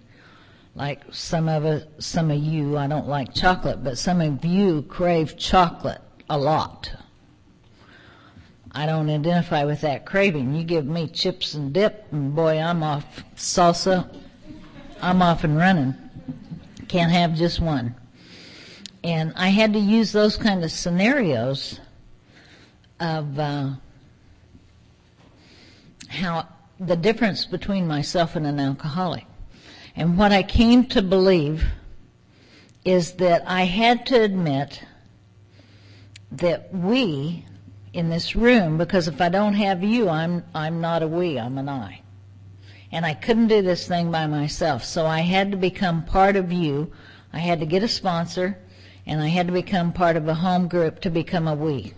Like 0.75 1.03
some 1.11 1.47
of 1.47 1.63
us, 1.65 1.83
some 1.99 2.29
of 2.29 2.37
you, 2.37 2.77
I 2.77 2.87
don't 2.87 3.07
like 3.07 3.33
chocolate, 3.33 3.81
but 3.81 3.97
some 3.97 4.19
of 4.19 4.43
you 4.43 4.81
crave 4.83 5.37
chocolate 5.37 6.01
a 6.29 6.37
lot. 6.37 6.91
I 8.73 8.85
don't 8.85 9.09
identify 9.09 9.63
with 9.63 9.81
that 9.81 10.05
craving. 10.05 10.53
You 10.53 10.65
give 10.65 10.85
me 10.85 11.07
chips 11.07 11.53
and 11.53 11.71
dip 11.71 12.07
and 12.11 12.35
boy, 12.35 12.59
I'm 12.59 12.83
off 12.83 13.23
salsa. 13.37 14.13
I'm 15.01 15.21
off 15.21 15.45
and 15.45 15.55
running. 15.55 15.95
Can't 16.89 17.11
have 17.11 17.35
just 17.35 17.61
one. 17.61 17.95
And 19.01 19.31
I 19.37 19.47
had 19.47 19.71
to 19.73 19.79
use 19.79 20.11
those 20.11 20.35
kind 20.35 20.61
of 20.63 20.71
scenarios 20.71 21.79
of, 22.99 23.39
uh, 23.39 23.69
how 26.09 26.49
the 26.79 26.95
difference 26.97 27.45
between 27.45 27.87
myself 27.87 28.35
and 28.35 28.45
an 28.45 28.59
alcoholic. 28.59 29.25
And 29.95 30.17
what 30.17 30.31
I 30.31 30.43
came 30.43 30.85
to 30.87 31.01
believe 31.01 31.65
is 32.83 33.13
that 33.13 33.43
I 33.47 33.63
had 33.63 34.05
to 34.07 34.21
admit 34.21 34.81
that 36.31 36.73
we 36.73 37.45
in 37.93 38.09
this 38.09 38.35
room, 38.35 38.77
because 38.77 39.07
if 39.07 39.21
I 39.21 39.29
don't 39.29 39.53
have 39.53 39.83
you, 39.83 40.09
I'm, 40.09 40.43
I'm 40.53 40.81
not 40.81 41.01
a 41.01 41.07
we, 41.07 41.39
I'm 41.39 41.57
an 41.57 41.69
I. 41.69 42.01
And 42.91 43.05
I 43.05 43.13
couldn't 43.13 43.47
do 43.47 43.61
this 43.61 43.87
thing 43.87 44.11
by 44.11 44.27
myself, 44.27 44.83
so 44.83 45.05
I 45.05 45.21
had 45.21 45.51
to 45.51 45.57
become 45.57 46.03
part 46.03 46.35
of 46.35 46.51
you. 46.51 46.91
I 47.31 47.39
had 47.39 47.61
to 47.61 47.65
get 47.65 47.83
a 47.83 47.87
sponsor, 47.87 48.57
and 49.05 49.21
I 49.21 49.27
had 49.27 49.47
to 49.47 49.53
become 49.53 49.93
part 49.93 50.17
of 50.17 50.27
a 50.27 50.33
home 50.33 50.67
group 50.67 50.99
to 51.01 51.09
become 51.09 51.47
a 51.47 51.55
we 51.55 51.93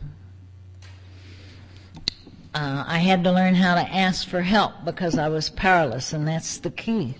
uh, 2.58 2.84
I 2.88 2.98
had 2.98 3.24
to 3.24 3.32
learn 3.32 3.54
how 3.54 3.75
to 3.75 3.82
ask 3.82 4.27
for 4.27 4.42
help 4.42 4.84
because 4.84 5.16
I 5.16 5.27
was 5.30 5.50
powerless, 5.50 6.12
and 6.12 6.27
that's 6.27 6.58
the 6.58 6.72
key 6.72 7.16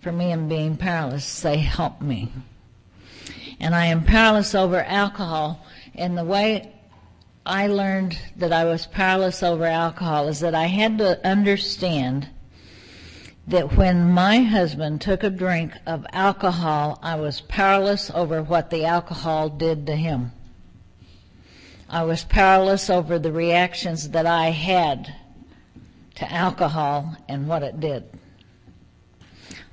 for 0.00 0.12
me 0.12 0.32
in 0.32 0.48
being 0.48 0.76
powerless. 0.76 1.24
Say, 1.24 1.56
help 1.56 2.00
me. 2.00 2.32
And 3.60 3.74
I 3.74 3.86
am 3.86 4.04
powerless 4.04 4.54
over 4.54 4.82
alcohol, 4.82 5.66
and 5.94 6.16
the 6.16 6.24
way 6.24 6.72
I 7.44 7.66
learned 7.66 8.18
that 8.36 8.52
I 8.52 8.64
was 8.64 8.86
powerless 8.86 9.42
over 9.42 9.64
alcohol 9.64 10.28
is 10.28 10.40
that 10.40 10.54
I 10.54 10.66
had 10.66 10.98
to 10.98 11.26
understand 11.26 12.28
that 13.48 13.76
when 13.76 14.12
my 14.12 14.40
husband 14.40 15.00
took 15.00 15.22
a 15.24 15.30
drink 15.30 15.72
of 15.86 16.06
alcohol, 16.12 16.98
I 17.02 17.14
was 17.14 17.40
powerless 17.40 18.10
over 18.10 18.42
what 18.42 18.68
the 18.68 18.84
alcohol 18.84 19.48
did 19.48 19.86
to 19.86 19.96
him. 19.96 20.32
I 21.88 22.04
was 22.04 22.24
powerless 22.24 22.90
over 22.90 23.18
the 23.18 23.32
reactions 23.32 24.10
that 24.10 24.26
I 24.26 24.50
had 24.50 25.14
to 26.16 26.30
alcohol 26.30 27.16
and 27.26 27.48
what 27.48 27.62
it 27.62 27.80
did. 27.80 28.04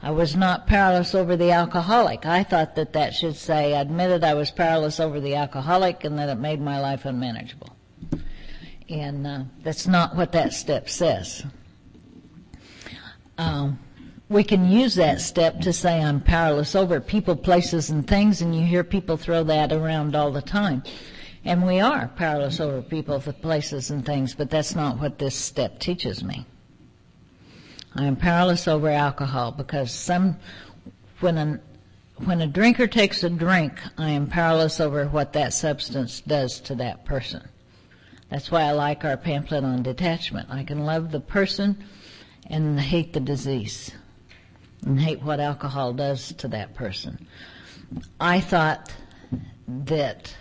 I 0.05 0.11
was 0.11 0.35
not 0.35 0.67
powerless 0.67 1.15
over 1.15 1.35
the 1.35 1.49
alcoholic. 1.49 2.27
I 2.27 2.43
thought 2.43 2.75
that 2.75 2.93
that 2.93 3.15
should 3.15 3.35
say, 3.35 3.73
I 3.73 3.81
admitted 3.81 4.23
I 4.23 4.35
was 4.35 4.51
powerless 4.51 4.99
over 4.99 5.19
the 5.19 5.33
alcoholic 5.33 6.03
and 6.03 6.19
that 6.19 6.29
it 6.29 6.35
made 6.35 6.61
my 6.61 6.79
life 6.79 7.05
unmanageable. 7.05 7.75
And 8.87 9.25
uh, 9.25 9.43
that's 9.63 9.87
not 9.87 10.15
what 10.15 10.31
that 10.33 10.53
step 10.53 10.89
says. 10.89 11.43
Um, 13.39 13.79
we 14.29 14.43
can 14.43 14.69
use 14.69 14.93
that 14.93 15.21
step 15.21 15.61
to 15.61 15.73
say 15.73 15.99
I'm 15.99 16.21
powerless 16.21 16.75
over 16.75 17.01
people, 17.01 17.35
places, 17.35 17.89
and 17.89 18.07
things, 18.07 18.43
and 18.43 18.55
you 18.55 18.63
hear 18.63 18.83
people 18.83 19.17
throw 19.17 19.43
that 19.45 19.73
around 19.73 20.15
all 20.15 20.31
the 20.31 20.39
time. 20.43 20.83
And 21.43 21.65
we 21.65 21.79
are 21.79 22.09
powerless 22.09 22.59
over 22.59 22.83
people, 22.83 23.19
places, 23.19 23.89
and 23.89 24.05
things, 24.05 24.35
but 24.35 24.51
that's 24.51 24.75
not 24.75 24.99
what 24.99 25.17
this 25.17 25.35
step 25.35 25.79
teaches 25.79 26.23
me. 26.23 26.45
I 27.95 28.05
am 28.05 28.17
powerless 28.17 28.67
over 28.67 28.89
alcohol 28.89 29.51
because 29.51 29.91
some, 29.91 30.37
when 31.21 31.37
a, 31.37 31.59
when 32.23 32.41
a 32.41 32.47
drinker 32.47 32.87
takes 32.87 33.23
a 33.23 33.29
drink, 33.29 33.79
I 33.97 34.09
am 34.11 34.27
powerless 34.27 34.81
over 34.81 35.05
what 35.05 35.33
that 35.33 35.53
substance 35.53 36.21
does 36.21 36.59
to 36.61 36.75
that 36.75 37.05
person. 37.05 37.47
That's 38.29 38.51
why 38.51 38.63
I 38.63 38.71
like 38.71 39.05
our 39.05 39.15
pamphlet 39.15 39.63
on 39.63 39.83
detachment. 39.83 40.49
I 40.49 40.63
can 40.63 40.85
love 40.85 41.11
the 41.11 41.21
person 41.21 41.85
and 42.47 42.79
hate 42.79 43.13
the 43.13 43.19
disease 43.19 43.91
and 44.85 44.99
hate 44.99 45.21
what 45.21 45.39
alcohol 45.39 45.93
does 45.93 46.33
to 46.33 46.49
that 46.49 46.75
person. 46.75 47.27
I 48.19 48.41
thought 48.41 48.93
that 49.67 50.35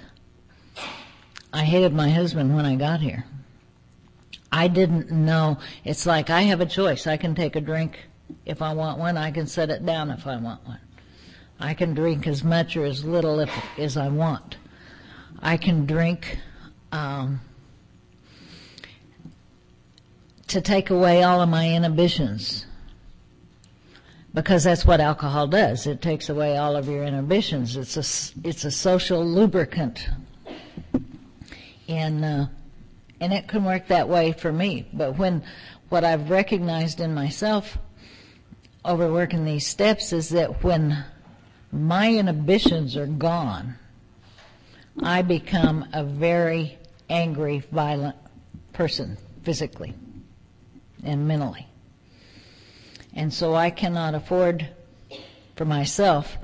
I 1.53 1.65
hated 1.65 1.93
my 1.93 2.11
husband 2.11 2.55
when 2.57 2.67
I 2.67 2.75
got 2.75 3.01
here. 3.01 3.25
I 4.55 4.69
didn't 4.69 5.11
know. 5.11 5.59
It's 5.85 6.07
like 6.07 6.31
I 6.31 6.43
have 6.43 6.61
a 6.61 6.67
choice. 6.67 7.09
I 7.09 7.17
can 7.17 7.35
take 7.35 7.57
a 7.57 7.61
drink 7.61 7.99
if 8.47 8.63
I 8.63 8.73
want 8.73 9.01
one. 9.01 9.17
I 9.17 9.33
can 9.33 9.49
set 9.49 9.69
it 9.69 9.85
down 9.85 10.13
if 10.13 10.29
I 10.29 10.37
want 10.37 10.65
one. 10.65 10.79
I 11.59 11.75
can 11.75 11.93
drink 11.93 12.29
as 12.29 12.45
much 12.45 12.77
or 12.77 12.85
as 12.85 13.05
little 13.05 13.41
if, 13.41 13.51
as 13.77 13.97
I 13.97 14.07
want. 14.07 14.59
I 15.43 15.57
can 15.57 15.87
drink 15.87 16.39
um, 16.93 17.41
to 20.47 20.61
take 20.61 20.91
away 20.91 21.25
all 21.25 21.41
of 21.41 21.49
my 21.49 21.69
inhibitions 21.69 22.65
because 24.35 24.63
that's 24.63 24.87
what 24.87 25.01
alcohol 25.01 25.49
does. 25.49 25.89
It 25.89 26.01
takes 26.01 26.29
away 26.29 26.59
all 26.59 26.77
of 26.77 26.89
your 26.89 27.03
inhibitions. 27.03 27.77
It's 27.77 27.97
a 27.97 28.47
it's 28.49 28.65
a 28.65 28.71
social 28.71 29.27
lubricant 29.27 30.09
and 31.89 32.25
uh, 32.25 32.47
and 33.25 33.33
it 33.33 33.49
can 33.49 33.65
work 33.65 33.87
that 33.87 34.07
way 34.07 34.33
for 34.33 34.53
me. 34.53 34.87
But 34.93 35.17
when 35.17 35.43
what 35.89 36.05
I've 36.05 36.29
recognized 36.29 37.01
in 37.01 37.15
myself 37.15 37.79
over 38.85 39.11
working 39.11 39.47
these 39.47 39.67
steps 39.67 40.13
is 40.13 40.29
that 40.29 40.63
when 40.63 41.03
my 41.73 42.13
inhibitions 42.13 42.99
are 42.99 43.07
gone, 43.07 43.77
I 45.03 45.23
become 45.23 45.89
a 45.95 46.05
very 46.05 46.77
angry, 47.09 47.65
violent 47.73 48.17
person 48.75 49.17
physically 49.43 49.95
and 51.03 51.27
mentally. 51.27 51.67
And 53.15 53.33
so 53.33 53.55
I 53.55 53.71
cannot 53.71 54.15
afford 54.15 54.69
for 55.57 55.65
myself 55.65 56.37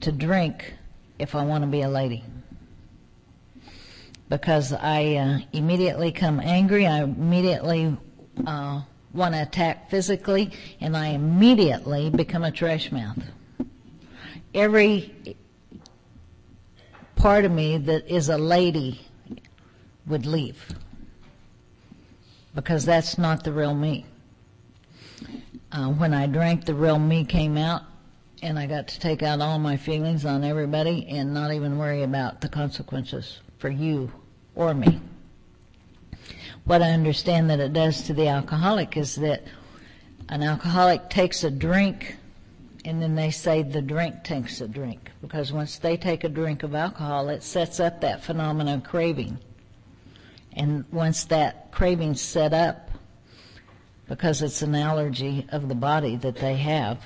to 0.00 0.12
drink 0.12 0.74
if 1.18 1.34
I 1.34 1.42
want 1.46 1.64
to 1.64 1.68
be 1.68 1.80
a 1.80 1.88
lady 1.88 2.22
because 4.28 4.72
I 4.72 5.14
uh, 5.14 5.38
immediately 5.52 6.12
come 6.12 6.40
angry. 6.40 6.86
I 6.86 7.02
immediately 7.02 7.96
uh, 8.46 8.82
want 9.12 9.34
to 9.34 9.42
attack 9.42 9.90
physically, 9.90 10.52
and 10.80 10.96
I 10.96 11.08
immediately 11.08 12.10
become 12.10 12.44
a 12.44 12.50
trash 12.50 12.92
mouth. 12.92 13.18
Every 14.54 15.36
part 17.16 17.44
of 17.44 17.52
me 17.52 17.78
that 17.78 18.06
is 18.08 18.28
a 18.28 18.38
lady 18.38 19.00
would 20.06 20.26
leave. 20.26 20.74
because 22.54 22.84
that's 22.84 23.18
not 23.18 23.44
the 23.44 23.52
real 23.52 23.74
me. 23.74 24.04
Uh, 25.70 25.88
when 25.90 26.14
I 26.14 26.26
drank, 26.26 26.64
the 26.64 26.74
real 26.74 26.98
me 26.98 27.24
came 27.24 27.56
out, 27.56 27.82
and 28.42 28.58
I 28.58 28.66
got 28.66 28.88
to 28.88 29.00
take 29.00 29.22
out 29.22 29.40
all 29.40 29.58
my 29.58 29.76
feelings 29.76 30.24
on 30.24 30.42
everybody 30.44 31.06
and 31.08 31.34
not 31.34 31.52
even 31.52 31.78
worry 31.78 32.02
about 32.02 32.40
the 32.40 32.48
consequences 32.48 33.40
for 33.58 33.68
you 33.68 34.10
or 34.54 34.74
me. 34.74 35.00
What 36.64 36.82
I 36.82 36.90
understand 36.90 37.50
that 37.50 37.60
it 37.60 37.72
does 37.72 38.02
to 38.02 38.14
the 38.14 38.28
alcoholic 38.28 38.96
is 38.96 39.16
that 39.16 39.42
an 40.28 40.42
alcoholic 40.42 41.08
takes 41.08 41.44
a 41.44 41.50
drink 41.50 42.16
and 42.84 43.02
then 43.02 43.14
they 43.14 43.30
say 43.30 43.62
the 43.62 43.82
drink 43.82 44.22
takes 44.24 44.60
a 44.60 44.68
drink 44.68 45.10
because 45.20 45.52
once 45.52 45.78
they 45.78 45.96
take 45.96 46.24
a 46.24 46.28
drink 46.28 46.62
of 46.62 46.74
alcohol, 46.74 47.28
it 47.28 47.42
sets 47.42 47.80
up 47.80 48.00
that 48.00 48.22
phenomenon 48.22 48.76
of 48.76 48.84
craving. 48.84 49.38
And 50.52 50.84
once 50.90 51.24
that 51.26 51.70
craving's 51.72 52.20
set 52.20 52.52
up, 52.52 52.90
because 54.08 54.42
it's 54.42 54.62
an 54.62 54.74
allergy 54.74 55.46
of 55.50 55.68
the 55.68 55.74
body 55.74 56.16
that 56.16 56.36
they 56.36 56.56
have, 56.56 57.04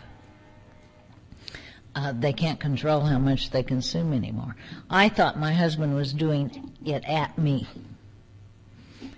uh, 1.95 2.13
they 2.13 2.33
can't 2.33 2.59
control 2.59 3.01
how 3.01 3.19
much 3.19 3.51
they 3.51 3.63
consume 3.63 4.13
anymore. 4.13 4.57
I 4.89 5.09
thought 5.09 5.39
my 5.39 5.53
husband 5.53 5.95
was 5.95 6.13
doing 6.13 6.73
it 6.85 7.05
at 7.05 7.37
me. 7.37 7.67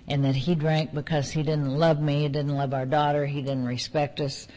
And 0.07 0.23
that 0.25 0.35
he 0.35 0.55
drank 0.55 0.93
because 0.93 1.31
he 1.31 1.41
didn't 1.41 1.69
love 1.69 1.99
me, 1.99 2.23
he 2.23 2.29
didn't 2.29 2.55
love 2.55 2.73
our 2.73 2.85
daughter, 2.85 3.25
he 3.25 3.41
didn't 3.41 3.65
respect 3.65 4.19
us. 4.19 4.47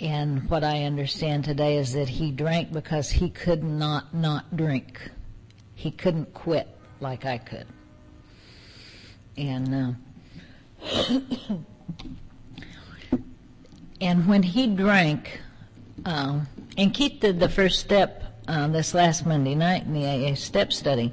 And 0.00 0.48
what 0.48 0.64
I 0.64 0.84
understand 0.84 1.44
today 1.44 1.76
is 1.76 1.92
that 1.92 2.08
he 2.08 2.30
drank 2.30 2.72
because 2.72 3.10
he 3.10 3.30
could 3.30 3.62
not 3.62 4.14
not 4.14 4.56
drink. 4.56 5.00
He 5.74 5.90
couldn't 5.90 6.34
quit 6.34 6.68
like 7.00 7.24
I 7.24 7.38
could. 7.38 7.66
And, 9.36 9.96
uh, 10.82 11.56
and 14.00 14.26
when 14.26 14.42
he 14.42 14.66
drank, 14.66 15.40
uh, 16.04 16.40
and 16.78 16.94
Keith 16.94 17.18
did 17.18 17.40
the 17.40 17.48
first 17.48 17.80
step 17.80 18.22
uh, 18.46 18.68
this 18.68 18.94
last 18.94 19.26
Monday 19.26 19.56
night 19.56 19.82
in 19.82 19.92
the 19.92 20.06
AA 20.06 20.34
step 20.36 20.72
study. 20.72 21.12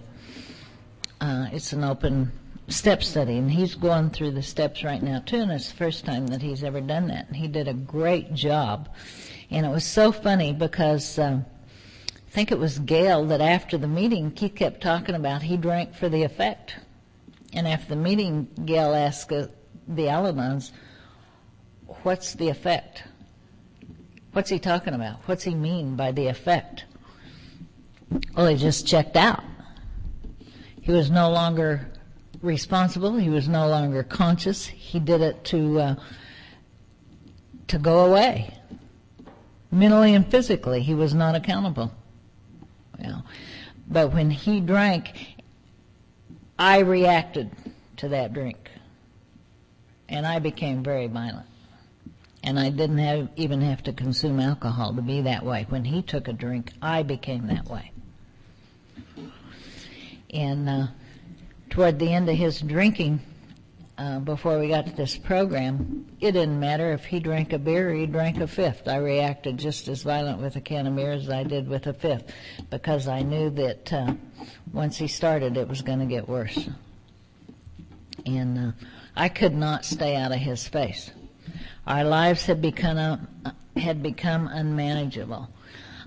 Uh, 1.19 1.47
it's 1.51 1.73
an 1.73 1.83
open 1.83 2.31
step 2.67 3.01
study, 3.01 3.37
and 3.37 3.49
he's 3.49 3.73
going 3.73 4.11
through 4.11 4.29
the 4.29 4.43
steps 4.43 4.83
right 4.83 5.01
now 5.01 5.19
too, 5.25 5.37
and 5.37 5.51
it's 5.51 5.71
the 5.71 5.75
first 5.75 6.05
time 6.05 6.27
that 6.27 6.43
he's 6.43 6.63
ever 6.63 6.81
done 6.81 7.07
that. 7.07 7.27
And 7.27 7.35
he 7.35 7.47
did 7.47 7.67
a 7.67 7.73
great 7.73 8.31
job, 8.35 8.89
and 9.49 9.65
it 9.65 9.69
was 9.69 9.83
so 9.83 10.11
funny 10.11 10.53
because 10.53 11.17
uh, 11.17 11.39
I 11.41 12.29
think 12.29 12.51
it 12.51 12.59
was 12.59 12.77
Gail 12.77 13.25
that 13.25 13.41
after 13.41 13.75
the 13.75 13.87
meeting, 13.87 14.29
Keith 14.29 14.53
kept 14.53 14.81
talking 14.81 15.15
about 15.15 15.41
he 15.41 15.57
drank 15.57 15.95
for 15.95 16.09
the 16.09 16.21
effect, 16.21 16.75
and 17.53 17.67
after 17.67 17.89
the 17.89 17.95
meeting, 17.95 18.47
Gail 18.65 18.93
asked 18.93 19.31
uh, 19.31 19.47
the 19.87 20.09
Al-Anons, 20.09 20.71
"What's 22.03 22.33
the 22.35 22.49
effect? 22.49 23.01
What's 24.35 24.49
he 24.49 24.59
talking 24.59 24.93
about? 24.93 25.19
What's 25.27 25.45
he 25.45 25.55
mean 25.55 25.95
by 25.95 26.11
the 26.11 26.27
effect?" 26.27 26.83
Well, 28.35 28.47
he 28.47 28.57
just 28.57 28.85
checked 28.85 29.15
out. 29.15 29.45
He 30.81 30.91
was 30.91 31.09
no 31.09 31.31
longer 31.31 31.87
responsible. 32.41 33.15
He 33.15 33.29
was 33.29 33.47
no 33.47 33.69
longer 33.69 34.03
conscious. 34.03 34.65
He 34.65 34.99
did 34.99 35.21
it 35.21 35.45
to 35.45 35.79
uh, 35.79 35.95
to 37.69 37.77
go 37.77 38.03
away, 38.03 38.53
mentally 39.71 40.13
and 40.13 40.29
physically. 40.29 40.81
He 40.81 40.95
was 40.95 41.13
not 41.13 41.35
accountable. 41.35 41.93
You. 43.01 43.15
But 43.87 44.13
when 44.13 44.31
he 44.31 44.59
drank, 44.59 45.37
I 46.59 46.79
reacted 46.79 47.51
to 47.97 48.09
that 48.09 48.33
drink, 48.33 48.69
and 50.09 50.27
I 50.27 50.39
became 50.39 50.83
very 50.83 51.07
violent. 51.07 51.47
And 52.45 52.59
I 52.59 52.69
didn't 52.69 52.99
have, 52.99 53.29
even 53.35 53.59
have 53.61 53.81
to 53.83 53.93
consume 53.93 54.39
alcohol 54.39 54.93
to 54.93 55.01
be 55.01 55.21
that 55.21 55.43
way. 55.43 55.65
When 55.67 55.83
he 55.83 56.03
took 56.03 56.27
a 56.27 56.33
drink, 56.33 56.71
I 56.79 57.01
became 57.01 57.47
that 57.47 57.67
way. 57.67 57.91
And 60.31 60.69
uh, 60.69 60.87
toward 61.71 61.97
the 61.97 62.13
end 62.13 62.29
of 62.29 62.35
his 62.35 62.61
drinking, 62.61 63.19
uh, 63.97 64.19
before 64.19 64.59
we 64.59 64.67
got 64.67 64.85
to 64.85 64.91
this 64.91 65.17
program, 65.17 66.05
it 66.19 66.33
didn't 66.33 66.59
matter 66.59 66.91
if 66.91 67.05
he 67.05 67.19
drank 67.19 67.51
a 67.51 67.57
beer 67.57 67.89
or 67.89 67.93
he 67.95 68.05
drank 68.05 68.39
a 68.39 68.47
fifth. 68.47 68.87
I 68.87 68.97
reacted 68.97 69.57
just 69.57 69.87
as 69.87 70.03
violent 70.03 70.39
with 70.39 70.55
a 70.55 70.61
can 70.61 70.85
of 70.85 70.95
beer 70.95 71.13
as 71.13 71.29
I 71.29 71.43
did 71.43 71.67
with 71.67 71.87
a 71.87 71.93
fifth 71.93 72.31
because 72.69 73.07
I 73.07 73.21
knew 73.21 73.49
that 73.51 73.91
uh, 73.91 74.13
once 74.71 74.97
he 74.97 75.07
started, 75.07 75.57
it 75.57 75.67
was 75.67 75.81
going 75.81 75.99
to 75.99 76.05
get 76.05 76.27
worse. 76.27 76.69
And 78.25 78.57
uh, 78.59 78.71
I 79.15 79.29
could 79.29 79.55
not 79.55 79.83
stay 79.85 80.15
out 80.15 80.31
of 80.31 80.39
his 80.39 80.67
face. 80.67 81.09
Our 81.87 82.03
lives 82.03 82.45
had 82.45 82.61
become 82.61 83.27
uh, 83.45 83.51
had 83.75 84.01
become 84.01 84.47
unmanageable. 84.47 85.49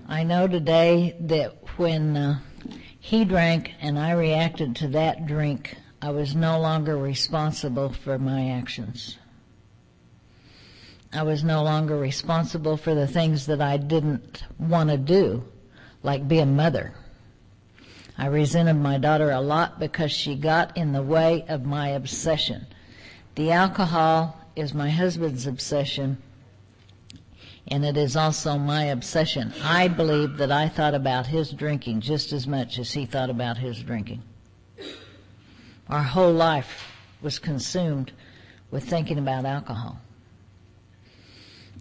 I 0.07 0.23
know 0.23 0.47
today 0.47 1.15
that 1.21 1.55
when 1.77 2.17
uh, 2.17 2.39
he 2.99 3.25
drank 3.25 3.73
and 3.81 3.97
I 3.97 4.11
reacted 4.11 4.75
to 4.77 4.87
that 4.89 5.25
drink. 5.25 5.75
I 6.01 6.11
was 6.11 6.35
no 6.35 6.59
longer 6.59 6.97
responsible 6.97 7.91
for 7.91 8.19
my 8.19 8.51
actions. 8.51 9.17
I 11.11 11.23
was 11.23 11.43
no 11.43 11.63
longer 11.63 11.97
responsible 11.97 12.77
for 12.77 12.93
the 12.93 13.07
things 13.07 13.47
that 13.47 13.61
I 13.61 13.77
didn't 13.77 14.43
want 14.59 14.89
to 14.91 14.97
do, 14.97 15.43
like 16.03 16.27
be 16.27 16.39
a 16.39 16.45
mother. 16.45 16.93
I 18.17 18.27
resented 18.27 18.75
my 18.75 18.97
daughter 18.97 19.31
a 19.31 19.41
lot 19.41 19.79
because 19.79 20.11
she 20.11 20.35
got 20.35 20.77
in 20.77 20.91
the 20.91 21.01
way 21.01 21.45
of 21.47 21.65
my 21.65 21.89
obsession. 21.89 22.67
The 23.35 23.51
alcohol 23.51 24.38
is 24.59 24.73
my 24.73 24.89
husband's 24.89 25.47
obsession 25.47 26.17
and 27.67 27.85
it 27.85 27.97
is 27.97 28.15
also 28.15 28.57
my 28.57 28.85
obsession. 28.85 29.53
I 29.63 29.87
believe 29.87 30.37
that 30.37 30.51
I 30.51 30.69
thought 30.69 30.95
about 30.95 31.27
his 31.27 31.51
drinking 31.51 32.01
just 32.01 32.33
as 32.33 32.47
much 32.47 32.79
as 32.79 32.91
he 32.91 33.05
thought 33.05 33.29
about 33.29 33.57
his 33.57 33.81
drinking. 33.81 34.23
Our 35.87 36.03
whole 36.03 36.33
life 36.33 36.91
was 37.21 37.39
consumed 37.39 38.11
with 38.71 38.83
thinking 38.83 39.17
about 39.17 39.45
alcohol. 39.45 39.99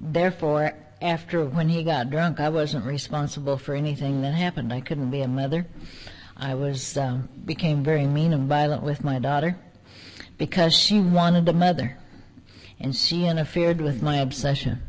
Therefore, 0.00 0.74
after 1.00 1.44
when 1.44 1.68
he 1.68 1.84
got 1.84 2.10
drunk, 2.10 2.40
I 2.40 2.48
wasn't 2.48 2.84
responsible 2.84 3.56
for 3.56 3.74
anything 3.74 4.22
that 4.22 4.34
happened. 4.34 4.72
I 4.72 4.80
couldn't 4.80 5.10
be 5.10 5.22
a 5.22 5.28
mother. 5.28 5.66
I 6.36 6.54
was 6.54 6.96
uh, 6.96 7.18
became 7.44 7.82
very 7.82 8.06
mean 8.06 8.32
and 8.32 8.48
violent 8.48 8.82
with 8.82 9.04
my 9.04 9.18
daughter 9.18 9.58
because 10.38 10.72
she 10.72 11.00
wanted 11.00 11.48
a 11.48 11.52
mother, 11.52 11.98
and 12.80 12.94
she 12.94 13.24
interfered 13.24 13.80
with 13.80 14.02
my 14.02 14.16
obsession. 14.16 14.82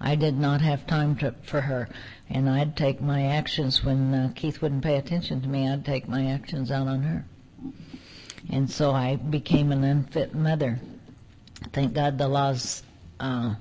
I 0.00 0.14
did 0.14 0.38
not 0.38 0.60
have 0.60 0.86
time 0.86 1.16
to, 1.16 1.34
for 1.42 1.62
her. 1.62 1.88
And 2.30 2.48
I'd 2.48 2.76
take 2.76 3.00
my 3.00 3.26
actions 3.26 3.84
when 3.84 4.14
uh, 4.14 4.32
Keith 4.34 4.62
wouldn't 4.62 4.84
pay 4.84 4.96
attention 4.96 5.40
to 5.42 5.48
me, 5.48 5.68
I'd 5.68 5.84
take 5.84 6.08
my 6.08 6.26
actions 6.26 6.70
out 6.70 6.86
on 6.86 7.02
her. 7.02 7.24
And 8.50 8.70
so 8.70 8.92
I 8.92 9.16
became 9.16 9.72
an 9.72 9.82
unfit 9.82 10.34
mother. 10.34 10.78
Thank 11.72 11.94
God 11.94 12.18
the 12.18 12.28
laws 12.28 12.82
uh, 13.18 13.54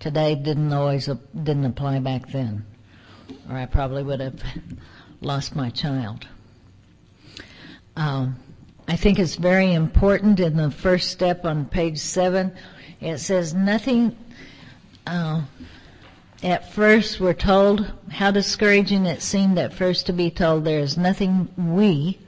today 0.00 0.34
didn't 0.34 0.72
always 0.72 1.06
didn't 1.06 1.66
apply 1.66 1.98
back 1.98 2.28
then, 2.30 2.64
or 3.48 3.56
I 3.56 3.66
probably 3.66 4.02
would 4.02 4.20
have 4.20 4.42
lost 5.20 5.54
my 5.54 5.68
child. 5.68 6.26
Um, 7.94 8.36
I 8.88 8.96
think 8.96 9.18
it's 9.18 9.36
very 9.36 9.74
important 9.74 10.40
in 10.40 10.56
the 10.56 10.70
first 10.70 11.10
step 11.10 11.44
on 11.44 11.66
page 11.66 11.98
seven. 11.98 12.52
It 13.02 13.18
says 13.18 13.52
nothing. 13.52 14.16
Uh, 15.04 15.42
at 16.40 16.72
first 16.72 17.18
we're 17.18 17.34
told 17.34 17.92
how 18.08 18.30
discouraging 18.30 19.06
it 19.06 19.22
seemed 19.22 19.58
at 19.58 19.74
first 19.74 20.06
to 20.06 20.12
be 20.12 20.30
told 20.30 20.64
there 20.64 20.78
is 20.78 20.96
nothing 20.96 21.48
we 21.56 22.20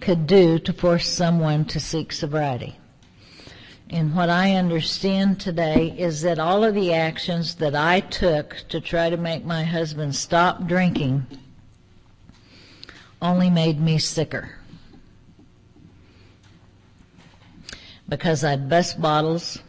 could 0.00 0.26
do 0.26 0.58
to 0.60 0.72
force 0.72 1.06
someone 1.06 1.66
to 1.66 1.78
seek 1.78 2.10
sobriety. 2.10 2.78
And 3.90 4.16
what 4.16 4.30
I 4.30 4.54
understand 4.54 5.38
today 5.40 5.94
is 5.98 6.22
that 6.22 6.38
all 6.38 6.64
of 6.64 6.74
the 6.74 6.94
actions 6.94 7.56
that 7.56 7.74
I 7.74 8.00
took 8.00 8.56
to 8.70 8.80
try 8.80 9.10
to 9.10 9.18
make 9.18 9.44
my 9.44 9.64
husband 9.64 10.16
stop 10.16 10.66
drinking 10.66 11.26
only 13.20 13.50
made 13.50 13.78
me 13.78 13.98
sicker. 13.98 14.59
Because 18.10 18.44
I'd 18.44 18.68
bust 18.68 19.00
bottles, 19.00 19.60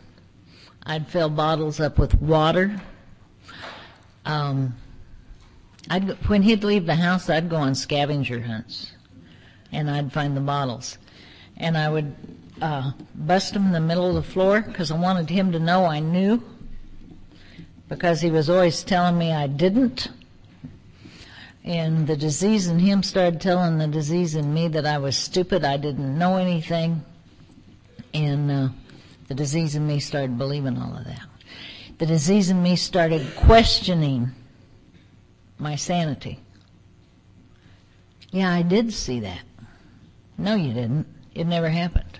I'd 0.83 1.07
fill 1.07 1.29
bottles 1.29 1.79
up 1.79 1.97
with 1.97 2.19
water, 2.19 2.81
um, 4.25 4.75
I'd, 5.89 6.09
when 6.27 6.41
he'd 6.41 6.63
leave 6.63 6.85
the 6.87 6.95
house, 6.95 7.29
I'd 7.29 7.49
go 7.49 7.55
on 7.57 7.75
scavenger 7.75 8.41
hunts, 8.41 8.91
and 9.71 9.89
I'd 9.89 10.11
find 10.11 10.35
the 10.35 10.41
bottles, 10.41 10.97
and 11.57 11.77
I 11.77 11.89
would 11.89 12.15
uh, 12.61 12.91
bust 13.13 13.53
them 13.53 13.67
in 13.67 13.71
the 13.73 13.79
middle 13.79 14.07
of 14.07 14.15
the 14.15 14.31
floor 14.31 14.61
because 14.61 14.91
I 14.91 14.97
wanted 14.97 15.29
him 15.29 15.51
to 15.51 15.59
know 15.59 15.85
I 15.85 15.99
knew, 15.99 16.41
because 17.89 18.21
he 18.21 18.31
was 18.31 18.49
always 18.49 18.83
telling 18.83 19.17
me 19.17 19.31
I 19.31 19.47
didn't. 19.47 20.09
And 21.63 22.07
the 22.07 22.17
disease 22.17 22.65
in 22.67 22.79
him 22.79 23.03
started 23.03 23.39
telling 23.39 23.77
the 23.77 23.87
disease 23.87 24.35
in 24.35 24.51
me 24.51 24.67
that 24.69 24.87
I 24.87 24.97
was 24.97 25.15
stupid, 25.15 25.63
I 25.63 25.77
didn't 25.77 26.17
know 26.17 26.37
anything, 26.37 27.05
and 28.13 28.51
uh, 28.51 28.69
The 29.27 29.35
disease 29.35 29.75
in 29.75 29.87
me 29.87 29.99
started 29.99 30.37
believing 30.37 30.77
all 30.77 30.95
of 30.95 31.05
that. 31.05 31.25
The 31.97 32.05
disease 32.05 32.49
in 32.49 32.61
me 32.61 32.75
started 32.75 33.35
questioning 33.35 34.31
my 35.57 35.75
sanity. 35.75 36.39
Yeah, 38.31 38.51
I 38.51 38.61
did 38.61 38.91
see 38.93 39.19
that. 39.19 39.43
No, 40.37 40.55
you 40.55 40.73
didn't. 40.73 41.07
It 41.35 41.45
never 41.45 41.69
happened, 41.69 42.19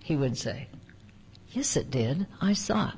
he 0.00 0.16
would 0.16 0.38
say. 0.38 0.68
Yes, 1.50 1.76
it 1.76 1.90
did. 1.90 2.26
I 2.40 2.54
saw 2.54 2.88
it. 2.88 2.94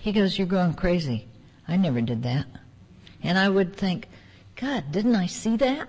He 0.00 0.12
goes, 0.12 0.38
You're 0.38 0.46
going 0.46 0.74
crazy. 0.74 1.28
I 1.66 1.76
never 1.76 2.00
did 2.00 2.22
that. 2.22 2.46
And 3.22 3.38
I 3.38 3.48
would 3.48 3.74
think, 3.74 4.08
God, 4.56 4.92
didn't 4.92 5.16
I 5.16 5.26
see 5.26 5.56
that? 5.56 5.88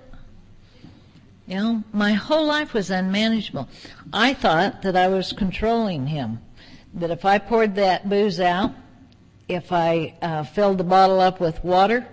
You 1.47 1.55
know, 1.55 1.84
my 1.93 2.13
whole 2.13 2.45
life 2.45 2.73
was 2.73 2.89
unmanageable. 2.89 3.69
I 4.12 4.34
thought 4.34 4.81
that 4.81 4.95
I 4.95 5.08
was 5.08 5.31
controlling 5.31 6.08
him. 6.08 6.39
That 6.95 7.12
if 7.12 7.23
I 7.23 7.38
poured 7.38 7.75
that 7.75 8.10
booze 8.10 8.39
out, 8.39 8.73
if 9.47 9.71
I 9.71 10.15
uh, 10.21 10.43
filled 10.43 10.79
the 10.79 10.84
bottle 10.84 11.19
up 11.19 11.39
with 11.39 11.63
water, 11.63 12.08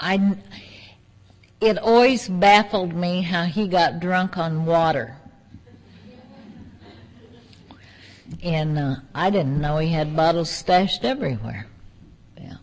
I, 0.00 0.36
it 1.60 1.78
always 1.78 2.28
baffled 2.28 2.94
me 2.94 3.22
how 3.22 3.44
he 3.44 3.68
got 3.68 4.00
drunk 4.00 4.36
on 4.38 4.66
water. 4.66 5.16
And 8.42 8.78
uh, 8.78 8.96
I 9.14 9.30
didn't 9.30 9.60
know 9.60 9.78
he 9.78 9.90
had 9.90 10.16
bottles 10.16 10.50
stashed 10.50 11.04
everywhere. 11.04 11.68
Yeah. 12.36 12.56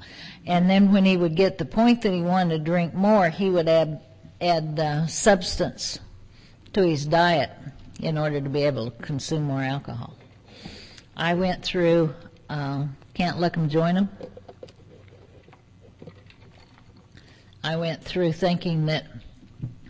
And 0.45 0.69
then 0.69 0.91
when 0.91 1.05
he 1.05 1.15
would 1.15 1.35
get 1.35 1.57
the 1.57 1.65
point 1.65 2.01
that 2.01 2.11
he 2.11 2.21
wanted 2.21 2.57
to 2.57 2.63
drink 2.63 2.93
more, 2.93 3.29
he 3.29 3.49
would 3.49 3.69
add 3.69 4.01
add 4.41 4.79
uh, 4.79 5.07
substance 5.07 5.99
to 6.73 6.85
his 6.85 7.05
diet 7.05 7.51
in 8.01 8.17
order 8.17 8.41
to 8.41 8.49
be 8.49 8.63
able 8.63 8.91
to 8.91 9.03
consume 9.03 9.43
more 9.43 9.61
alcohol. 9.61 10.15
I 11.15 11.35
went 11.35 11.63
through 11.63 12.13
uh, 12.49 12.85
can't 13.13 13.39
let 13.39 13.53
them 13.53 13.69
join 13.69 13.95
them. 13.95 14.09
I 17.63 17.75
went 17.75 18.03
through 18.03 18.33
thinking 18.33 18.87
that 18.87 19.05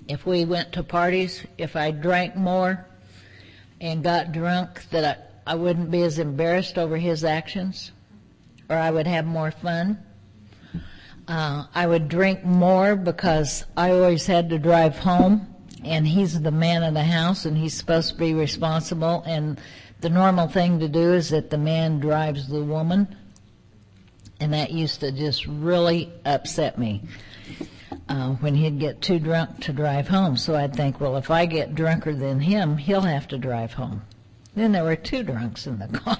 if 0.07 0.25
we 0.25 0.45
went 0.45 0.73
to 0.73 0.83
parties, 0.83 1.45
if 1.57 1.75
I 1.75 1.91
drank 1.91 2.35
more 2.35 2.85
and 3.79 4.03
got 4.03 4.31
drunk, 4.31 4.89
that 4.89 5.31
I, 5.47 5.53
I 5.53 5.55
wouldn't 5.55 5.89
be 5.89 6.03
as 6.03 6.19
embarrassed 6.19 6.77
over 6.77 6.97
his 6.97 7.23
actions, 7.23 7.91
or 8.69 8.75
I 8.75 8.91
would 8.91 9.07
have 9.07 9.25
more 9.25 9.51
fun. 9.51 9.97
Uh, 11.31 11.65
I 11.73 11.87
would 11.87 12.09
drink 12.09 12.43
more 12.43 12.97
because 12.97 13.63
I 13.77 13.91
always 13.91 14.25
had 14.25 14.49
to 14.49 14.59
drive 14.59 14.97
home, 14.97 15.47
and 15.81 16.05
he's 16.05 16.41
the 16.41 16.51
man 16.51 16.83
of 16.83 16.93
the 16.93 17.05
house, 17.05 17.45
and 17.45 17.57
he's 17.57 17.73
supposed 17.73 18.09
to 18.09 18.15
be 18.17 18.33
responsible. 18.33 19.23
And 19.25 19.57
the 20.01 20.09
normal 20.09 20.49
thing 20.49 20.79
to 20.79 20.89
do 20.89 21.13
is 21.13 21.29
that 21.29 21.49
the 21.49 21.57
man 21.57 22.01
drives 22.01 22.49
the 22.49 22.61
woman, 22.61 23.15
and 24.41 24.53
that 24.53 24.71
used 24.71 24.99
to 24.99 25.13
just 25.13 25.45
really 25.45 26.11
upset 26.25 26.77
me 26.77 27.01
uh, 28.09 28.31
when 28.31 28.53
he'd 28.53 28.79
get 28.79 29.01
too 29.01 29.17
drunk 29.17 29.61
to 29.61 29.71
drive 29.71 30.09
home. 30.09 30.35
So 30.35 30.57
I'd 30.57 30.75
think, 30.75 30.99
well, 30.99 31.15
if 31.15 31.31
I 31.31 31.45
get 31.45 31.75
drunker 31.75 32.13
than 32.13 32.41
him, 32.41 32.75
he'll 32.75 32.99
have 32.99 33.29
to 33.29 33.37
drive 33.37 33.71
home. 33.71 34.01
Then 34.53 34.73
there 34.73 34.83
were 34.83 34.97
two 34.97 35.23
drunks 35.23 35.65
in 35.65 35.79
the 35.79 35.87
car. 35.97 36.17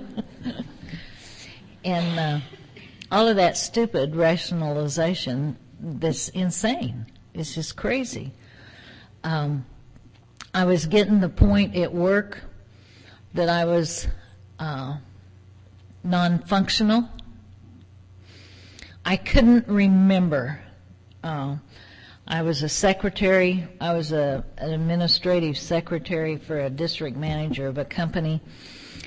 and 1.84 2.18
uh, 2.18 2.40
all 3.12 3.28
of 3.28 3.36
that 3.36 3.58
stupid 3.58 4.16
rationalization 4.16 5.54
that's 5.78 6.30
insane. 6.30 7.04
It's 7.34 7.54
just 7.54 7.76
crazy. 7.76 8.32
Um, 9.22 9.66
I 10.54 10.64
was 10.64 10.86
getting 10.86 11.20
the 11.20 11.28
point 11.28 11.76
at 11.76 11.92
work 11.92 12.40
that 13.34 13.50
I 13.50 13.66
was 13.66 14.08
uh, 14.58 14.96
non 16.02 16.38
functional. 16.38 17.06
I 19.04 19.16
couldn't 19.18 19.68
remember. 19.68 20.62
Uh, 21.22 21.56
I 22.26 22.40
was 22.40 22.62
a 22.62 22.68
secretary. 22.68 23.68
I 23.78 23.92
was 23.92 24.12
a, 24.12 24.42
an 24.56 24.72
administrative 24.72 25.58
secretary 25.58 26.38
for 26.38 26.60
a 26.60 26.70
district 26.70 27.18
manager 27.18 27.66
of 27.66 27.76
a 27.76 27.84
company, 27.84 28.40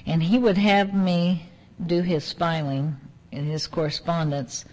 and 0.05 0.21
he 0.21 0.37
would 0.37 0.59
have 0.59 0.93
me 0.93 1.49
do 1.83 2.03
his 2.03 2.31
filing 2.31 2.97
in 3.35 3.45
his 3.45 3.67
correspondence. 3.67 4.65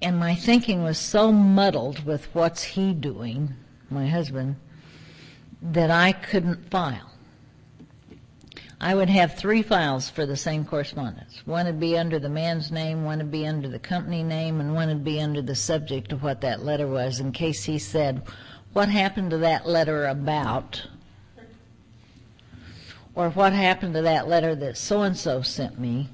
And 0.00 0.18
my 0.18 0.34
thinking 0.34 0.82
was 0.82 0.98
so 0.98 1.30
muddled 1.32 2.04
with 2.04 2.34
what's 2.34 2.62
he 2.62 2.92
doing, 2.92 3.54
my 3.88 4.08
husband, 4.08 4.56
that 5.62 5.90
I 5.90 6.12
couldn't 6.12 6.70
file. 6.70 7.12
I 8.80 8.96
would 8.96 9.10
have 9.10 9.34
three 9.36 9.62
files 9.62 10.10
for 10.10 10.26
the 10.26 10.36
same 10.36 10.64
correspondence. 10.64 11.40
One 11.46 11.66
would 11.66 11.78
be 11.78 11.96
under 11.96 12.18
the 12.18 12.28
man's 12.28 12.72
name, 12.72 13.04
one 13.04 13.18
would 13.18 13.30
be 13.30 13.46
under 13.46 13.68
the 13.68 13.78
company 13.78 14.24
name, 14.24 14.60
and 14.60 14.74
one 14.74 14.88
would 14.88 15.04
be 15.04 15.20
under 15.20 15.40
the 15.40 15.54
subject 15.54 16.10
of 16.10 16.24
what 16.24 16.40
that 16.40 16.64
letter 16.64 16.88
was 16.88 17.20
in 17.20 17.30
case 17.30 17.62
he 17.62 17.78
said, 17.78 18.22
what 18.72 18.88
happened 18.88 19.30
to 19.30 19.38
that 19.38 19.68
letter 19.68 20.06
about? 20.06 20.88
Or 23.14 23.30
what 23.30 23.52
happened 23.52 23.94
to 23.94 24.02
that 24.02 24.26
letter 24.26 24.56
that 24.56 24.76
so-and-so 24.76 25.42
sent 25.42 25.78
me? 25.78 26.08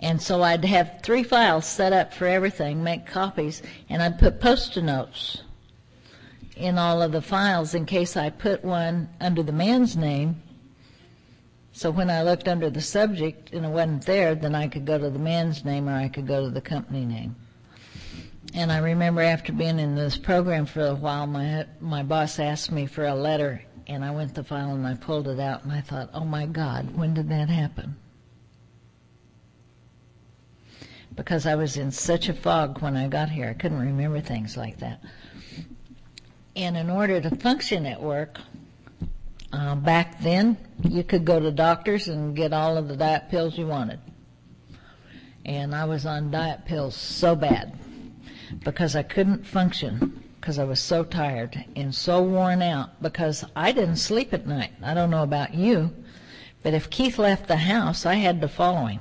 And 0.00 0.20
so 0.20 0.42
I'd 0.42 0.64
have 0.64 1.00
three 1.02 1.22
files 1.22 1.66
set 1.66 1.92
up 1.92 2.12
for 2.12 2.26
everything, 2.26 2.82
make 2.82 3.06
copies, 3.06 3.62
and 3.88 4.02
I'd 4.02 4.18
put 4.18 4.40
post-it 4.40 4.82
notes 4.82 5.42
in 6.56 6.78
all 6.78 7.00
of 7.00 7.12
the 7.12 7.22
files 7.22 7.74
in 7.74 7.86
case 7.86 8.16
I 8.16 8.30
put 8.30 8.64
one 8.64 9.08
under 9.20 9.42
the 9.42 9.52
man's 9.52 9.96
name 9.96 10.42
so 11.72 11.90
when 11.90 12.10
I 12.10 12.22
looked 12.22 12.48
under 12.48 12.68
the 12.68 12.80
subject 12.80 13.52
and 13.52 13.64
it 13.64 13.68
wasn't 13.68 14.04
there, 14.04 14.34
then 14.34 14.54
I 14.54 14.68
could 14.68 14.84
go 14.84 14.98
to 14.98 15.08
the 15.08 15.18
man's 15.18 15.64
name 15.64 15.88
or 15.88 15.94
I 15.94 16.08
could 16.08 16.26
go 16.26 16.44
to 16.44 16.50
the 16.50 16.60
company 16.60 17.06
name. 17.06 17.36
And 18.54 18.72
I 18.72 18.78
remember 18.78 19.22
after 19.22 19.52
being 19.52 19.78
in 19.78 19.94
this 19.94 20.18
program 20.18 20.66
for 20.66 20.84
a 20.84 20.94
while, 20.94 21.26
my 21.26 21.66
my 21.80 22.02
boss 22.02 22.38
asked 22.40 22.72
me 22.72 22.86
for 22.86 23.06
a 23.06 23.14
letter, 23.14 23.62
and 23.86 24.04
I 24.04 24.10
went 24.10 24.34
to 24.34 24.42
the 24.42 24.44
file 24.44 24.74
and 24.74 24.86
I 24.86 24.94
pulled 24.94 25.28
it 25.28 25.38
out, 25.38 25.62
and 25.62 25.72
I 25.72 25.80
thought, 25.80 26.10
oh 26.12 26.24
my 26.24 26.46
God, 26.46 26.96
when 26.96 27.14
did 27.14 27.28
that 27.28 27.48
happen? 27.48 27.96
Because 31.20 31.44
I 31.44 31.54
was 31.54 31.76
in 31.76 31.90
such 31.90 32.30
a 32.30 32.32
fog 32.32 32.80
when 32.80 32.96
I 32.96 33.06
got 33.06 33.28
here, 33.28 33.46
I 33.46 33.52
couldn't 33.52 33.78
remember 33.78 34.22
things 34.22 34.56
like 34.56 34.78
that. 34.78 35.02
And 36.56 36.78
in 36.78 36.88
order 36.88 37.20
to 37.20 37.36
function 37.36 37.84
at 37.84 38.00
work, 38.00 38.38
uh, 39.52 39.74
back 39.74 40.22
then, 40.22 40.56
you 40.82 41.04
could 41.04 41.26
go 41.26 41.38
to 41.38 41.50
doctors 41.50 42.08
and 42.08 42.34
get 42.34 42.54
all 42.54 42.78
of 42.78 42.88
the 42.88 42.96
diet 42.96 43.28
pills 43.28 43.58
you 43.58 43.66
wanted. 43.66 44.00
And 45.44 45.74
I 45.74 45.84
was 45.84 46.06
on 46.06 46.30
diet 46.30 46.64
pills 46.64 46.96
so 46.96 47.36
bad 47.36 47.78
because 48.64 48.96
I 48.96 49.02
couldn't 49.02 49.46
function 49.46 50.24
because 50.40 50.58
I 50.58 50.64
was 50.64 50.80
so 50.80 51.04
tired 51.04 51.66
and 51.76 51.94
so 51.94 52.22
worn 52.22 52.62
out 52.62 53.02
because 53.02 53.44
I 53.54 53.72
didn't 53.72 53.96
sleep 53.96 54.32
at 54.32 54.46
night. 54.46 54.72
I 54.82 54.94
don't 54.94 55.10
know 55.10 55.22
about 55.22 55.52
you, 55.52 55.94
but 56.62 56.72
if 56.72 56.88
Keith 56.88 57.18
left 57.18 57.46
the 57.46 57.58
house, 57.58 58.06
I 58.06 58.14
had 58.14 58.40
to 58.40 58.48
follow 58.48 58.86
him 58.86 59.00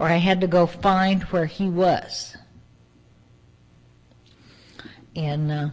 or 0.00 0.06
I 0.06 0.16
had 0.16 0.40
to 0.40 0.46
go 0.46 0.64
find 0.66 1.24
where 1.24 1.44
he 1.44 1.68
was. 1.68 2.34
And 5.14 5.52
uh, 5.52 5.68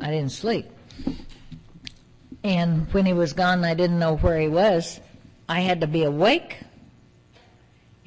I 0.00 0.10
didn't 0.10 0.32
sleep. 0.32 0.64
And 2.42 2.90
when 2.94 3.04
he 3.04 3.12
was 3.12 3.34
gone, 3.34 3.66
I 3.66 3.74
didn't 3.74 3.98
know 3.98 4.16
where 4.16 4.40
he 4.40 4.48
was. 4.48 4.98
I 5.46 5.60
had 5.60 5.82
to 5.82 5.86
be 5.86 6.04
awake 6.04 6.56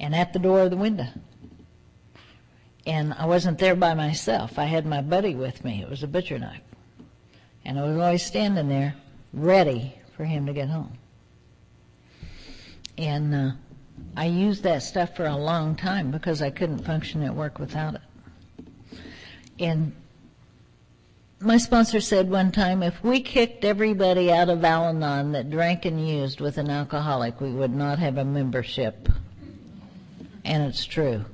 and 0.00 0.12
at 0.12 0.32
the 0.32 0.40
door 0.40 0.62
of 0.62 0.70
the 0.70 0.76
window. 0.76 1.06
And 2.84 3.14
I 3.14 3.26
wasn't 3.26 3.60
there 3.60 3.76
by 3.76 3.94
myself. 3.94 4.58
I 4.58 4.64
had 4.64 4.84
my 4.86 5.02
buddy 5.02 5.36
with 5.36 5.64
me. 5.64 5.82
It 5.82 5.88
was 5.88 6.02
a 6.02 6.08
butcher 6.08 6.40
knife. 6.40 6.62
And 7.64 7.78
I 7.78 7.84
was 7.84 7.96
always 7.96 8.24
standing 8.24 8.68
there 8.68 8.96
ready 9.32 9.94
for 10.16 10.24
him 10.24 10.46
to 10.46 10.52
get 10.52 10.68
home. 10.68 10.98
And 12.98 13.32
uh, 13.32 13.50
I 14.16 14.26
used 14.26 14.62
that 14.64 14.82
stuff 14.82 15.16
for 15.16 15.26
a 15.26 15.36
long 15.36 15.74
time 15.74 16.10
because 16.10 16.42
I 16.42 16.50
couldn't 16.50 16.84
function 16.84 17.22
at 17.22 17.34
work 17.34 17.58
without 17.58 17.94
it. 17.94 18.00
And 19.58 19.92
my 21.40 21.56
sponsor 21.56 22.00
said 22.00 22.30
one 22.30 22.52
time 22.52 22.82
if 22.82 23.02
we 23.02 23.20
kicked 23.20 23.64
everybody 23.64 24.30
out 24.30 24.48
of 24.48 24.64
Al 24.64 24.84
Anon 24.84 25.32
that 25.32 25.50
drank 25.50 25.84
and 25.84 26.06
used 26.06 26.40
with 26.40 26.58
an 26.58 26.70
alcoholic, 26.70 27.40
we 27.40 27.50
would 27.50 27.74
not 27.74 27.98
have 27.98 28.18
a 28.18 28.24
membership. 28.24 29.08
And 30.44 30.62
it's 30.64 30.84
true. 30.84 31.24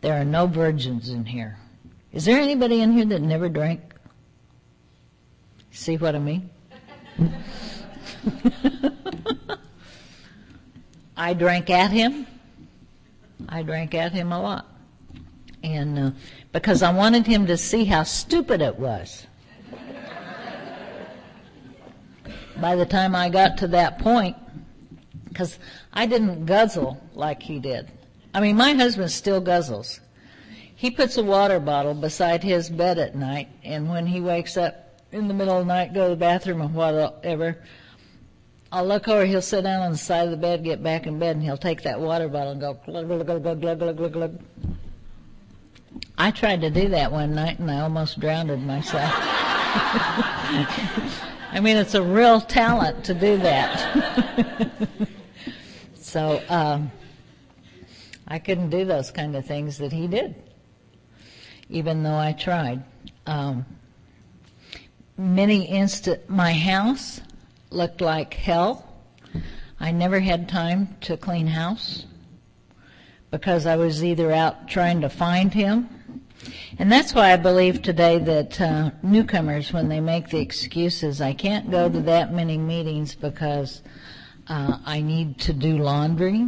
There 0.00 0.20
are 0.20 0.24
no 0.24 0.46
virgins 0.46 1.08
in 1.08 1.24
here. 1.24 1.58
Is 2.12 2.24
there 2.24 2.40
anybody 2.40 2.80
in 2.80 2.92
here 2.92 3.06
that 3.06 3.22
never 3.22 3.48
drank? 3.48 3.80
See 5.70 5.96
what 5.96 6.14
I 6.14 6.18
mean? 6.18 6.50
I 11.16 11.34
drank 11.34 11.70
at 11.70 11.90
him. 11.90 12.26
I 13.48 13.62
drank 13.62 13.94
at 13.94 14.12
him 14.12 14.32
a 14.32 14.40
lot. 14.40 14.66
And 15.62 15.98
uh, 15.98 16.10
because 16.52 16.82
I 16.82 16.92
wanted 16.92 17.26
him 17.26 17.46
to 17.46 17.56
see 17.56 17.84
how 17.84 18.02
stupid 18.02 18.60
it 18.60 18.78
was. 18.78 19.26
by 22.60 22.76
the 22.76 22.86
time 22.86 23.14
I 23.14 23.28
got 23.28 23.58
to 23.58 23.68
that 23.68 23.98
point, 23.98 24.36
Because 25.28 25.58
I 25.92 26.06
didn't 26.06 26.46
guzzle 26.46 27.00
like 27.14 27.42
he 27.42 27.58
did. 27.58 27.90
I 28.32 28.40
mean, 28.40 28.56
my 28.56 28.72
husband 28.72 29.10
still 29.10 29.40
guzzles. 29.40 30.00
He 30.76 30.90
puts 30.90 31.16
a 31.16 31.24
water 31.24 31.60
bottle 31.60 31.94
beside 31.94 32.42
his 32.42 32.68
bed 32.68 32.98
at 32.98 33.14
night, 33.14 33.48
and 33.62 33.88
when 33.88 34.06
he 34.06 34.20
wakes 34.20 34.56
up 34.56 35.00
in 35.12 35.28
the 35.28 35.34
middle 35.34 35.58
of 35.58 35.66
the 35.66 35.72
night, 35.72 35.94
go 35.94 36.04
to 36.04 36.10
the 36.10 36.16
bathroom 36.16 36.62
or 36.62 36.68
whatever, 36.68 37.58
I'll 38.74 38.84
look 38.84 39.06
over, 39.06 39.24
he'll 39.24 39.40
sit 39.40 39.62
down 39.62 39.82
on 39.82 39.92
the 39.92 39.98
side 39.98 40.24
of 40.24 40.32
the 40.32 40.36
bed, 40.36 40.64
get 40.64 40.82
back 40.82 41.06
in 41.06 41.20
bed, 41.20 41.36
and 41.36 41.44
he'll 41.44 41.56
take 41.56 41.82
that 41.82 42.00
water 42.00 42.26
bottle 42.26 42.50
and 42.50 42.60
go 42.60 42.74
glug, 42.84 43.06
glug, 43.06 43.24
glug, 43.24 43.40
glug, 43.60 43.78
glug, 43.78 43.96
glug, 43.96 44.12
glug. 44.12 44.40
I 46.18 46.32
tried 46.32 46.60
to 46.62 46.70
do 46.70 46.88
that 46.88 47.12
one 47.12 47.36
night 47.36 47.60
and 47.60 47.70
I 47.70 47.82
almost 47.82 48.18
drowned 48.18 48.50
myself. 48.66 49.12
I 51.52 51.60
mean, 51.62 51.76
it's 51.76 51.94
a 51.94 52.02
real 52.02 52.40
talent 52.40 53.04
to 53.04 53.14
do 53.14 53.36
that. 53.36 54.82
so, 55.94 56.42
um, 56.48 56.90
I 58.26 58.40
couldn't 58.40 58.70
do 58.70 58.84
those 58.84 59.12
kind 59.12 59.36
of 59.36 59.46
things 59.46 59.78
that 59.78 59.92
he 59.92 60.08
did, 60.08 60.34
even 61.68 62.02
though 62.02 62.18
I 62.18 62.32
tried. 62.32 62.82
Um, 63.24 63.66
many 65.16 65.64
instant, 65.64 66.28
my 66.28 66.52
house 66.52 67.20
looked 67.74 68.00
like 68.00 68.34
hell. 68.34 68.86
I 69.80 69.90
never 69.90 70.20
had 70.20 70.48
time 70.48 70.96
to 71.02 71.16
clean 71.16 71.46
house 71.46 72.06
because 73.30 73.66
I 73.66 73.76
was 73.76 74.04
either 74.04 74.30
out 74.32 74.68
trying 74.68 75.00
to 75.00 75.08
find 75.08 75.52
him. 75.52 75.88
And 76.78 76.90
that's 76.90 77.14
why 77.14 77.32
I 77.32 77.36
believe 77.36 77.82
today 77.82 78.18
that 78.18 78.60
uh, 78.60 78.90
newcomers, 79.02 79.72
when 79.72 79.88
they 79.88 80.00
make 80.00 80.28
the 80.28 80.38
excuses, 80.38 81.20
I 81.20 81.32
can't 81.32 81.70
go 81.70 81.88
to 81.88 82.00
that 82.02 82.32
many 82.32 82.58
meetings 82.58 83.14
because 83.14 83.82
uh, 84.46 84.78
I 84.84 85.00
need 85.00 85.38
to 85.40 85.52
do 85.52 85.78
laundry, 85.78 86.46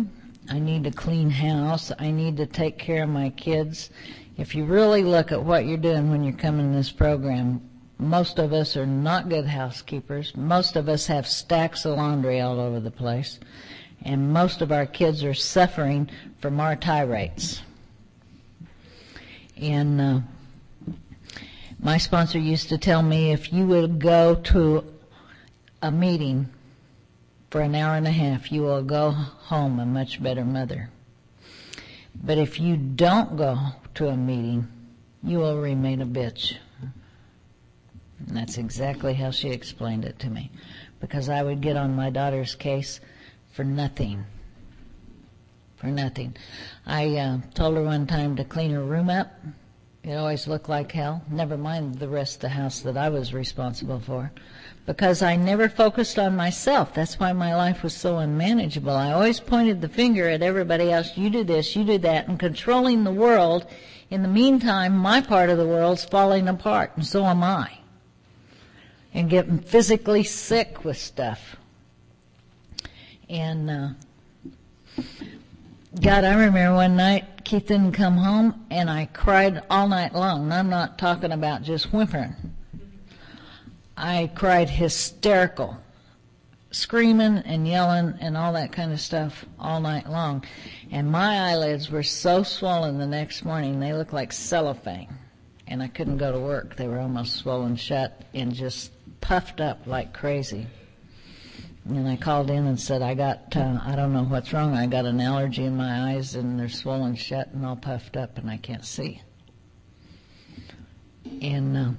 I 0.49 0.59
need 0.59 0.85
to 0.85 0.91
clean 0.91 1.31
house, 1.31 1.91
I 1.99 2.11
need 2.11 2.37
to 2.37 2.47
take 2.47 2.79
care 2.79 3.05
of 3.05 3.09
my 3.09 3.31
kids. 3.31 3.91
If 4.37 4.55
you 4.55 4.65
really 4.65 5.03
look 5.03 5.33
at 5.33 5.43
what 5.43 5.67
you're 5.67 5.79
doing 5.79 6.11
when 6.11 6.23
you're 6.23 6.35
coming 6.35 6.71
to 6.71 6.77
this 6.77 6.93
program, 6.93 7.63
most 7.99 8.39
of 8.39 8.53
us 8.53 8.77
are 8.77 8.87
not 8.87 9.29
good 9.29 9.47
housekeepers. 9.47 10.37
Most 10.37 10.77
of 10.77 10.89
us 10.89 11.07
have 11.07 11.27
stacks 11.27 11.85
of 11.85 11.97
laundry 11.97 12.41
all 12.41 12.61
over 12.61 12.79
the 12.79 12.91
place. 12.91 13.39
And 14.05 14.33
most 14.33 14.61
of 14.61 14.71
our 14.71 14.87
kids 14.87 15.25
are 15.25 15.35
suffering 15.35 16.11
from 16.41 16.61
our 16.61 16.77
tirades. 16.77 17.63
And 19.57 20.01
uh, 20.01 20.21
my 21.81 21.97
sponsor 21.97 22.39
used 22.39 22.69
to 22.69 22.79
tell 22.79 23.03
me 23.03 23.33
if 23.33 23.53
you 23.53 23.67
would 23.67 23.99
go 23.99 24.35
to 24.35 24.85
a 25.81 25.91
meeting 25.91 26.51
for 27.51 27.63
an 27.63 27.75
hour 27.75 27.97
and 27.97 28.07
a 28.07 28.11
half, 28.11 28.53
you 28.53 28.63
will 28.63 28.83
go 28.83 29.11
home 29.11 29.81
a 29.81 29.87
much 29.87 30.23
better 30.23 30.45
mother. 30.45 30.91
But 32.15 32.37
if 32.37 32.61
you 32.61 32.77
don't 32.77 33.37
go 33.37 33.59
to 33.95 34.09
a 34.09 34.17
meeting, 34.17 34.69
you 35.23 35.39
will 35.39 35.59
remain 35.59 36.03
a 36.03 36.07
bitch. 36.07 36.57
And 38.19 38.37
that's 38.37 38.59
exactly 38.59 39.15
how 39.15 39.31
she 39.31 39.51
explained 39.51 40.05
it 40.05 40.19
to 40.21 40.31
me. 40.31 40.51
Because 41.01 41.29
I 41.29 41.43
would 41.43 41.61
get 41.61 41.77
on 41.77 41.95
my 41.95 42.11
daughter's 42.11 42.55
case 42.55 43.01
for 43.53 43.65
nothing. 43.65 44.25
For 45.77 45.89
nothing. 45.89 46.35
I 46.87 47.17
uh, 47.17 47.39
told 47.55 47.77
her 47.77 47.83
one 47.83 48.07
time 48.07 48.37
to 48.37 48.45
clean 48.45 48.71
her 48.71 48.83
room 48.83 49.11
up. 49.11 49.35
It 50.03 50.15
always 50.15 50.47
looked 50.47 50.69
like 50.69 50.93
hell. 50.93 51.23
Never 51.31 51.59
mind 51.59 51.97
the 51.97 52.09
rest 52.09 52.37
of 52.37 52.41
the 52.43 52.49
house 52.51 52.81
that 52.83 52.97
I 52.97 53.09
was 53.11 53.35
responsible 53.35 54.01
for. 54.01 54.33
Because 54.87 55.21
I 55.21 55.37
never 55.37 55.69
focused 55.69 56.19
on 56.19 56.37
myself. 56.37 56.95
That's 56.95 57.19
why 57.19 57.33
my 57.33 57.55
life 57.57 57.83
was 57.83 57.95
so 57.95 58.19
unmanageable. 58.19 58.93
I 58.93 59.13
always 59.13 59.41
pointed 59.41 59.81
the 59.81 59.89
finger 59.89 60.29
at 60.29 60.43
everybody 60.43 60.93
else. 60.93 61.17
You 61.17 61.29
do 61.29 61.45
this, 61.45 61.75
you 61.75 61.85
do 61.85 61.99
that, 61.99 62.29
and 62.29 62.39
controlling 62.39 63.03
the 63.03 63.13
world. 63.13 63.67
In 64.09 64.23
the 64.23 64.29
meantime, 64.29 64.97
my 64.97 65.21
part 65.21 65.51
of 65.51 65.59
the 65.59 65.67
world's 65.67 66.05
falling 66.05 66.49
apart, 66.49 66.93
and 66.95 67.05
so 67.05 67.25
am 67.25 67.43
I 67.43 67.79
and 69.15 69.31
getting 69.31 69.59
physically 69.59 70.23
sick 70.23 70.85
with 70.85 70.97
stuff. 70.97 71.57
And 73.29 73.71
uh, 73.71 73.89
God, 76.01 76.25
I 76.25 76.35
remember 76.35 76.75
one 76.75 76.97
night 76.97 77.45
Keith 77.45 77.67
didn't 77.67 77.93
come 77.93 78.17
home, 78.17 78.67
and 78.71 78.91
I 78.91 79.07
cried 79.07 79.63
all 79.71 79.89
night 79.89 80.15
long. 80.15 80.43
And 80.45 80.55
I'm 80.55 80.69
not 80.69 80.99
talking 80.99 81.33
about 81.33 81.63
just 81.63 81.93
whimpering. 81.93 82.35
I 83.97 84.31
cried 84.35 84.69
hysterical, 84.69 85.79
screaming 86.71 87.39
and 87.39 87.67
yelling 87.67 88.15
and 88.21 88.37
all 88.37 88.53
that 88.53 88.73
kind 88.73 88.93
of 88.93 89.01
stuff 89.01 89.47
all 89.59 89.81
night 89.81 90.09
long. 90.11 90.45
And 90.91 91.11
my 91.11 91.51
eyelids 91.51 91.91
were 91.91 92.03
so 92.03 92.43
swollen 92.43 92.99
the 92.99 93.07
next 93.07 93.45
morning, 93.45 93.81
they 93.81 93.95
looked 93.95 94.13
like 94.13 94.33
cellophane. 94.33 95.15
And 95.67 95.83
I 95.83 95.89
couldn't 95.89 96.19
go 96.19 96.31
to 96.31 96.39
work. 96.39 96.77
They 96.77 96.87
were 96.89 96.99
almost 96.99 97.37
swollen 97.37 97.77
shut 97.77 98.23
and 98.35 98.53
just 98.53 98.93
puffed 99.27 99.61
up 99.61 99.89
like 99.89 100.15
crazy. 100.15 100.69
And 101.85 102.09
I 102.09 102.17
called 102.17 102.49
in 102.49 102.67
and 102.67 102.81
said, 102.81 103.03
I 103.03 103.15
got, 103.15 103.57
uh, 103.57 103.81
I 103.85 103.97
don't 103.97 104.13
know 104.13 104.23
what's 104.23 104.53
wrong. 104.53 104.75
I 104.75 104.87
got 104.87 105.05
an 105.05 105.21
allergy 105.21 105.65
in 105.65 105.77
my 105.77 106.13
eyes 106.13 106.37
and 106.37 106.59
they're 106.59 106.69
swollen 106.69 107.17
shut 107.17 107.49
and 107.49 107.67
all 107.67 107.75
puffed 107.75 108.17
up 108.17 108.39
and 108.39 108.49
I 108.49 108.57
can't 108.57 108.85
see. 108.85 109.21
And, 111.43 111.77
uh, 111.77 111.91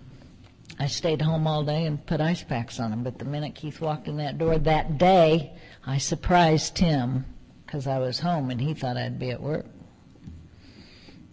I 0.80 0.88
stayed 0.88 1.22
home 1.22 1.48
all 1.48 1.63
day 1.63 1.86
and 1.86 2.06
put 2.06 2.22
ice 2.22 2.44
packs 2.44 2.80
on 2.80 2.92
them. 2.92 3.04
But 3.04 3.20
the 3.20 3.26
minute 3.26 3.56
Keith 3.56 3.82
walked 3.82 4.08
in 4.08 4.18
that 4.18 4.38
door 4.38 4.58
that 4.60 4.98
day, 4.98 5.52
I 5.86 5.98
surprised 5.98 6.78
him 6.78 7.26
because 7.66 7.88
I 7.88 8.00
was 8.00 8.20
home 8.20 8.52
and 8.52 8.62
he 8.62 8.74
thought 8.74 8.96
I'd 8.96 9.20
be 9.20 9.32
at 9.32 9.42
work. 9.42 9.66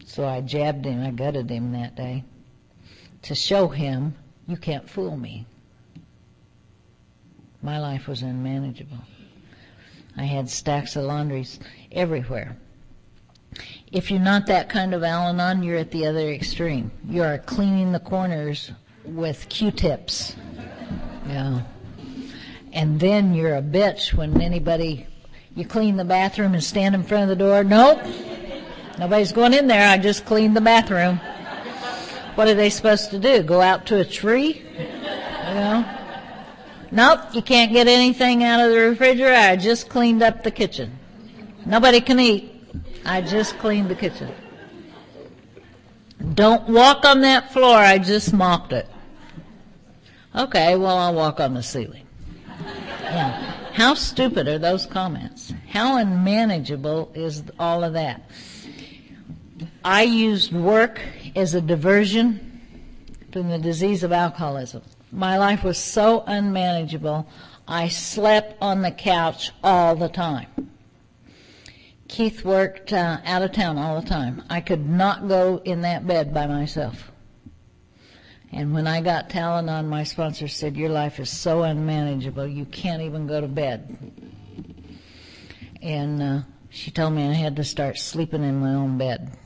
So 0.06 0.26
I 0.26 0.40
jabbed 0.40 0.86
him, 0.86 1.04
I 1.04 1.12
gutted 1.12 1.48
him 1.48 1.70
that 1.72 1.94
day 1.94 2.24
to 3.22 3.34
show 3.36 3.68
him, 3.68 4.16
you 4.48 4.56
can't 4.56 4.90
fool 4.90 5.16
me. 5.16 5.46
My 7.64 7.78
life 7.78 8.08
was 8.08 8.20
unmanageable. 8.20 8.98
I 10.18 10.24
had 10.24 10.50
stacks 10.50 10.96
of 10.96 11.04
laundries 11.04 11.58
everywhere. 11.90 12.58
If 13.90 14.10
you're 14.10 14.20
not 14.20 14.46
that 14.48 14.68
kind 14.68 14.92
of 14.92 15.02
Al-Anon, 15.02 15.62
you're 15.62 15.78
at 15.78 15.90
the 15.90 16.06
other 16.06 16.28
extreme. 16.28 16.90
You 17.08 17.22
are 17.22 17.38
cleaning 17.38 17.92
the 17.92 18.00
corners 18.00 18.70
with 19.06 19.48
Q-tips. 19.48 20.36
Yeah. 21.26 21.62
And 22.74 23.00
then 23.00 23.32
you're 23.32 23.56
a 23.56 23.62
bitch 23.62 24.12
when 24.12 24.42
anybody, 24.42 25.06
you 25.56 25.64
clean 25.64 25.96
the 25.96 26.04
bathroom 26.04 26.52
and 26.52 26.62
stand 26.62 26.94
in 26.94 27.02
front 27.02 27.22
of 27.22 27.30
the 27.30 27.42
door. 27.42 27.64
Nope. 27.64 28.02
Nobody's 28.98 29.32
going 29.32 29.54
in 29.54 29.68
there. 29.68 29.88
I 29.88 29.96
just 29.96 30.26
cleaned 30.26 30.54
the 30.54 30.60
bathroom. 30.60 31.18
What 32.34 32.46
are 32.46 32.54
they 32.54 32.68
supposed 32.68 33.10
to 33.12 33.18
do? 33.18 33.42
Go 33.42 33.62
out 33.62 33.86
to 33.86 34.00
a 34.00 34.04
tree? 34.04 34.62
You 34.76 35.54
know? 35.54 36.00
Nope, 36.94 37.34
you 37.34 37.42
can't 37.42 37.72
get 37.72 37.88
anything 37.88 38.44
out 38.44 38.64
of 38.64 38.70
the 38.70 38.78
refrigerator. 38.78 39.34
I 39.34 39.56
just 39.56 39.88
cleaned 39.88 40.22
up 40.22 40.44
the 40.44 40.52
kitchen. 40.52 40.96
Nobody 41.66 42.00
can 42.00 42.20
eat. 42.20 42.52
I 43.04 43.20
just 43.20 43.58
cleaned 43.58 43.88
the 43.88 43.96
kitchen. 43.96 44.32
Don't 46.34 46.68
walk 46.68 47.04
on 47.04 47.22
that 47.22 47.52
floor. 47.52 47.76
I 47.76 47.98
just 47.98 48.32
mopped 48.32 48.72
it. 48.72 48.86
Okay, 50.36 50.76
well, 50.76 50.96
I'll 50.96 51.14
walk 51.14 51.40
on 51.40 51.54
the 51.54 51.64
ceiling. 51.64 52.06
Yeah. 53.02 53.54
How 53.72 53.94
stupid 53.94 54.46
are 54.46 54.58
those 54.58 54.86
comments? 54.86 55.52
How 55.68 55.96
unmanageable 55.96 57.10
is 57.16 57.42
all 57.58 57.82
of 57.82 57.94
that? 57.94 58.22
I 59.84 60.02
used 60.04 60.52
work 60.52 61.00
as 61.34 61.54
a 61.54 61.60
diversion 61.60 62.60
from 63.32 63.48
the 63.48 63.58
disease 63.58 64.04
of 64.04 64.12
alcoholism 64.12 64.82
my 65.14 65.38
life 65.38 65.62
was 65.62 65.78
so 65.78 66.24
unmanageable, 66.26 67.26
I 67.68 67.88
slept 67.88 68.56
on 68.60 68.82
the 68.82 68.90
couch 68.90 69.52
all 69.62 69.94
the 69.94 70.08
time. 70.08 70.48
Keith 72.08 72.44
worked 72.44 72.92
uh, 72.92 73.18
out 73.24 73.42
of 73.42 73.52
town 73.52 73.78
all 73.78 74.00
the 74.00 74.08
time. 74.08 74.42
I 74.50 74.60
could 74.60 74.86
not 74.86 75.28
go 75.28 75.62
in 75.64 75.82
that 75.82 76.06
bed 76.06 76.34
by 76.34 76.46
myself. 76.46 77.12
And 78.52 78.74
when 78.74 78.86
I 78.86 79.00
got 79.00 79.34
Al-Anon, 79.34 79.88
my 79.88 80.04
sponsor 80.04 80.46
said, 80.46 80.76
your 80.76 80.90
life 80.90 81.18
is 81.18 81.30
so 81.30 81.62
unmanageable, 81.62 82.46
you 82.46 82.66
can't 82.66 83.02
even 83.02 83.26
go 83.26 83.40
to 83.40 83.48
bed. 83.48 84.12
And 85.80 86.22
uh, 86.22 86.40
she 86.70 86.90
told 86.90 87.14
me 87.14 87.28
I 87.28 87.32
had 87.32 87.56
to 87.56 87.64
start 87.64 87.98
sleeping 87.98 88.42
in 88.42 88.60
my 88.60 88.74
own 88.74 88.98
bed. 88.98 89.36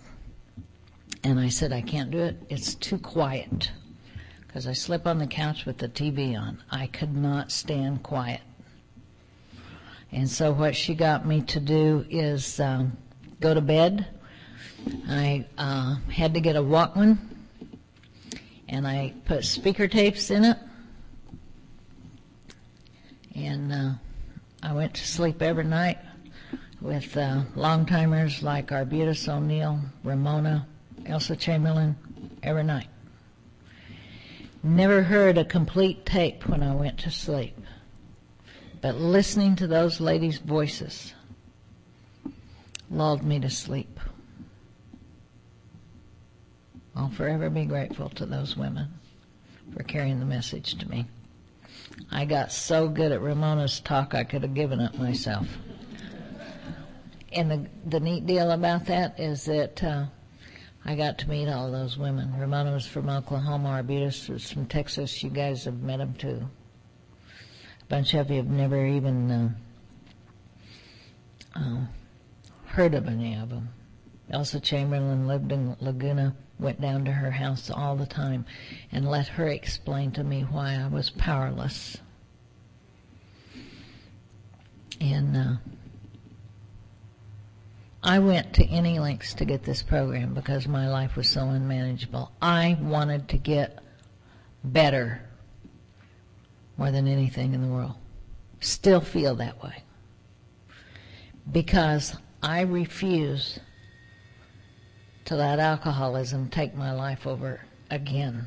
And 1.24 1.38
I 1.38 1.48
said, 1.48 1.72
I 1.72 1.80
can't 1.80 2.10
do 2.10 2.18
it. 2.18 2.36
It's 2.48 2.74
too 2.74 2.98
quiet 2.98 3.70
because 4.48 4.66
I 4.66 4.72
slip 4.72 5.06
on 5.06 5.18
the 5.18 5.26
couch 5.26 5.66
with 5.66 5.76
the 5.78 5.88
TV 5.88 6.36
on. 6.36 6.62
I 6.70 6.86
could 6.86 7.14
not 7.14 7.52
stand 7.52 8.02
quiet. 8.02 8.40
And 10.10 10.28
so 10.28 10.52
what 10.52 10.74
she 10.74 10.94
got 10.94 11.26
me 11.26 11.42
to 11.42 11.60
do 11.60 12.06
is 12.08 12.58
um, 12.58 12.96
go 13.40 13.52
to 13.52 13.60
bed. 13.60 14.08
I 15.06 15.46
uh, 15.58 15.96
had 16.10 16.32
to 16.32 16.40
get 16.40 16.56
a 16.56 16.62
Walkman, 16.62 17.18
and 18.68 18.86
I 18.86 19.12
put 19.26 19.44
speaker 19.44 19.86
tapes 19.86 20.30
in 20.30 20.44
it. 20.44 20.56
And 23.34 23.70
uh, 23.70 23.90
I 24.62 24.72
went 24.72 24.94
to 24.94 25.06
sleep 25.06 25.42
every 25.42 25.64
night 25.64 25.98
with 26.80 27.14
uh, 27.18 27.42
long 27.54 27.84
timers 27.84 28.42
like 28.42 28.72
Arbutus 28.72 29.28
O'Neill, 29.28 29.78
Ramona, 30.02 30.66
Elsa 31.04 31.36
Chamberlain, 31.36 31.96
every 32.42 32.64
night. 32.64 32.88
Never 34.68 35.02
heard 35.02 35.38
a 35.38 35.46
complete 35.46 36.04
tape 36.04 36.46
when 36.46 36.62
I 36.62 36.74
went 36.74 36.98
to 36.98 37.10
sleep. 37.10 37.58
But 38.82 38.96
listening 38.96 39.56
to 39.56 39.66
those 39.66 39.98
ladies' 39.98 40.36
voices 40.40 41.14
lulled 42.90 43.24
me 43.24 43.40
to 43.40 43.48
sleep. 43.48 43.98
I'll 46.94 47.08
forever 47.08 47.48
be 47.48 47.64
grateful 47.64 48.10
to 48.10 48.26
those 48.26 48.58
women 48.58 48.88
for 49.74 49.82
carrying 49.84 50.20
the 50.20 50.26
message 50.26 50.74
to 50.76 50.88
me. 50.90 51.06
I 52.10 52.26
got 52.26 52.52
so 52.52 52.90
good 52.90 53.10
at 53.10 53.22
Ramona's 53.22 53.80
talk 53.80 54.14
I 54.14 54.24
could 54.24 54.42
have 54.42 54.52
given 54.52 54.80
up 54.80 54.94
myself. 54.96 55.48
And 57.32 57.50
the 57.50 57.66
the 57.86 58.00
neat 58.00 58.26
deal 58.26 58.50
about 58.50 58.84
that 58.86 59.18
is 59.18 59.46
that 59.46 59.82
uh, 59.82 60.06
I 60.88 60.94
got 60.94 61.18
to 61.18 61.28
meet 61.28 61.50
all 61.50 61.70
those 61.70 61.98
women. 61.98 62.34
Ramona 62.38 62.72
was 62.72 62.86
from 62.86 63.10
Oklahoma. 63.10 63.68
Arbutus 63.68 64.26
was 64.26 64.50
from 64.50 64.64
Texas. 64.64 65.22
You 65.22 65.28
guys 65.28 65.66
have 65.66 65.82
met 65.82 65.98
them 65.98 66.14
too. 66.14 66.48
A 67.82 67.84
bunch 67.90 68.14
of 68.14 68.30
you 68.30 68.38
have 68.38 68.46
never 68.46 68.86
even 68.86 69.30
uh, 69.30 69.50
uh, 71.54 71.80
heard 72.64 72.94
of 72.94 73.06
any 73.06 73.36
of 73.36 73.50
them. 73.50 73.68
Elsa 74.30 74.60
Chamberlain 74.60 75.26
lived 75.26 75.52
in 75.52 75.76
Laguna, 75.78 76.34
went 76.58 76.80
down 76.80 77.04
to 77.04 77.12
her 77.12 77.32
house 77.32 77.68
all 77.68 77.94
the 77.94 78.06
time 78.06 78.46
and 78.90 79.10
let 79.10 79.28
her 79.28 79.46
explain 79.46 80.10
to 80.12 80.24
me 80.24 80.40
why 80.40 80.72
I 80.72 80.88
was 80.88 81.10
powerless. 81.10 81.98
And 85.02 85.36
uh, 85.36 85.52
I 88.02 88.20
went 88.20 88.54
to 88.54 88.66
any 88.66 88.98
lengths 88.98 89.34
to 89.34 89.44
get 89.44 89.64
this 89.64 89.82
program 89.82 90.34
because 90.34 90.68
my 90.68 90.88
life 90.88 91.16
was 91.16 91.28
so 91.28 91.48
unmanageable. 91.48 92.30
I 92.40 92.78
wanted 92.80 93.28
to 93.30 93.38
get 93.38 93.80
better 94.62 95.22
more 96.76 96.92
than 96.92 97.08
anything 97.08 97.54
in 97.54 97.62
the 97.62 97.68
world. 97.68 97.96
Still 98.60 99.00
feel 99.00 99.34
that 99.36 99.62
way. 99.62 99.82
Because 101.50 102.16
I 102.42 102.60
refuse 102.60 103.58
to 105.24 105.34
let 105.34 105.58
alcoholism 105.58 106.48
take 106.50 106.74
my 106.74 106.92
life 106.92 107.26
over 107.26 107.60
again. 107.90 108.46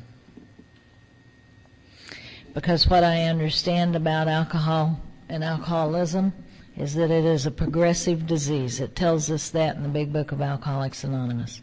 Because 2.54 2.88
what 2.88 3.04
I 3.04 3.24
understand 3.24 3.96
about 3.96 4.28
alcohol 4.28 5.00
and 5.28 5.44
alcoholism 5.44 6.32
is 6.76 6.94
that 6.94 7.10
it 7.10 7.24
is 7.24 7.46
a 7.46 7.50
progressive 7.50 8.26
disease. 8.26 8.80
It 8.80 8.96
tells 8.96 9.30
us 9.30 9.50
that 9.50 9.76
in 9.76 9.82
the 9.82 9.88
big 9.88 10.12
book 10.12 10.32
of 10.32 10.40
Alcoholics 10.40 11.04
Anonymous. 11.04 11.60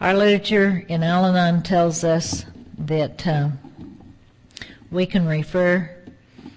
Our 0.00 0.14
literature 0.14 0.84
in 0.88 1.02
Al 1.02 1.26
Anon 1.26 1.62
tells 1.62 2.04
us 2.04 2.44
that 2.78 3.26
uh, 3.26 3.50
we 4.90 5.06
can 5.06 5.26
refer 5.26 5.90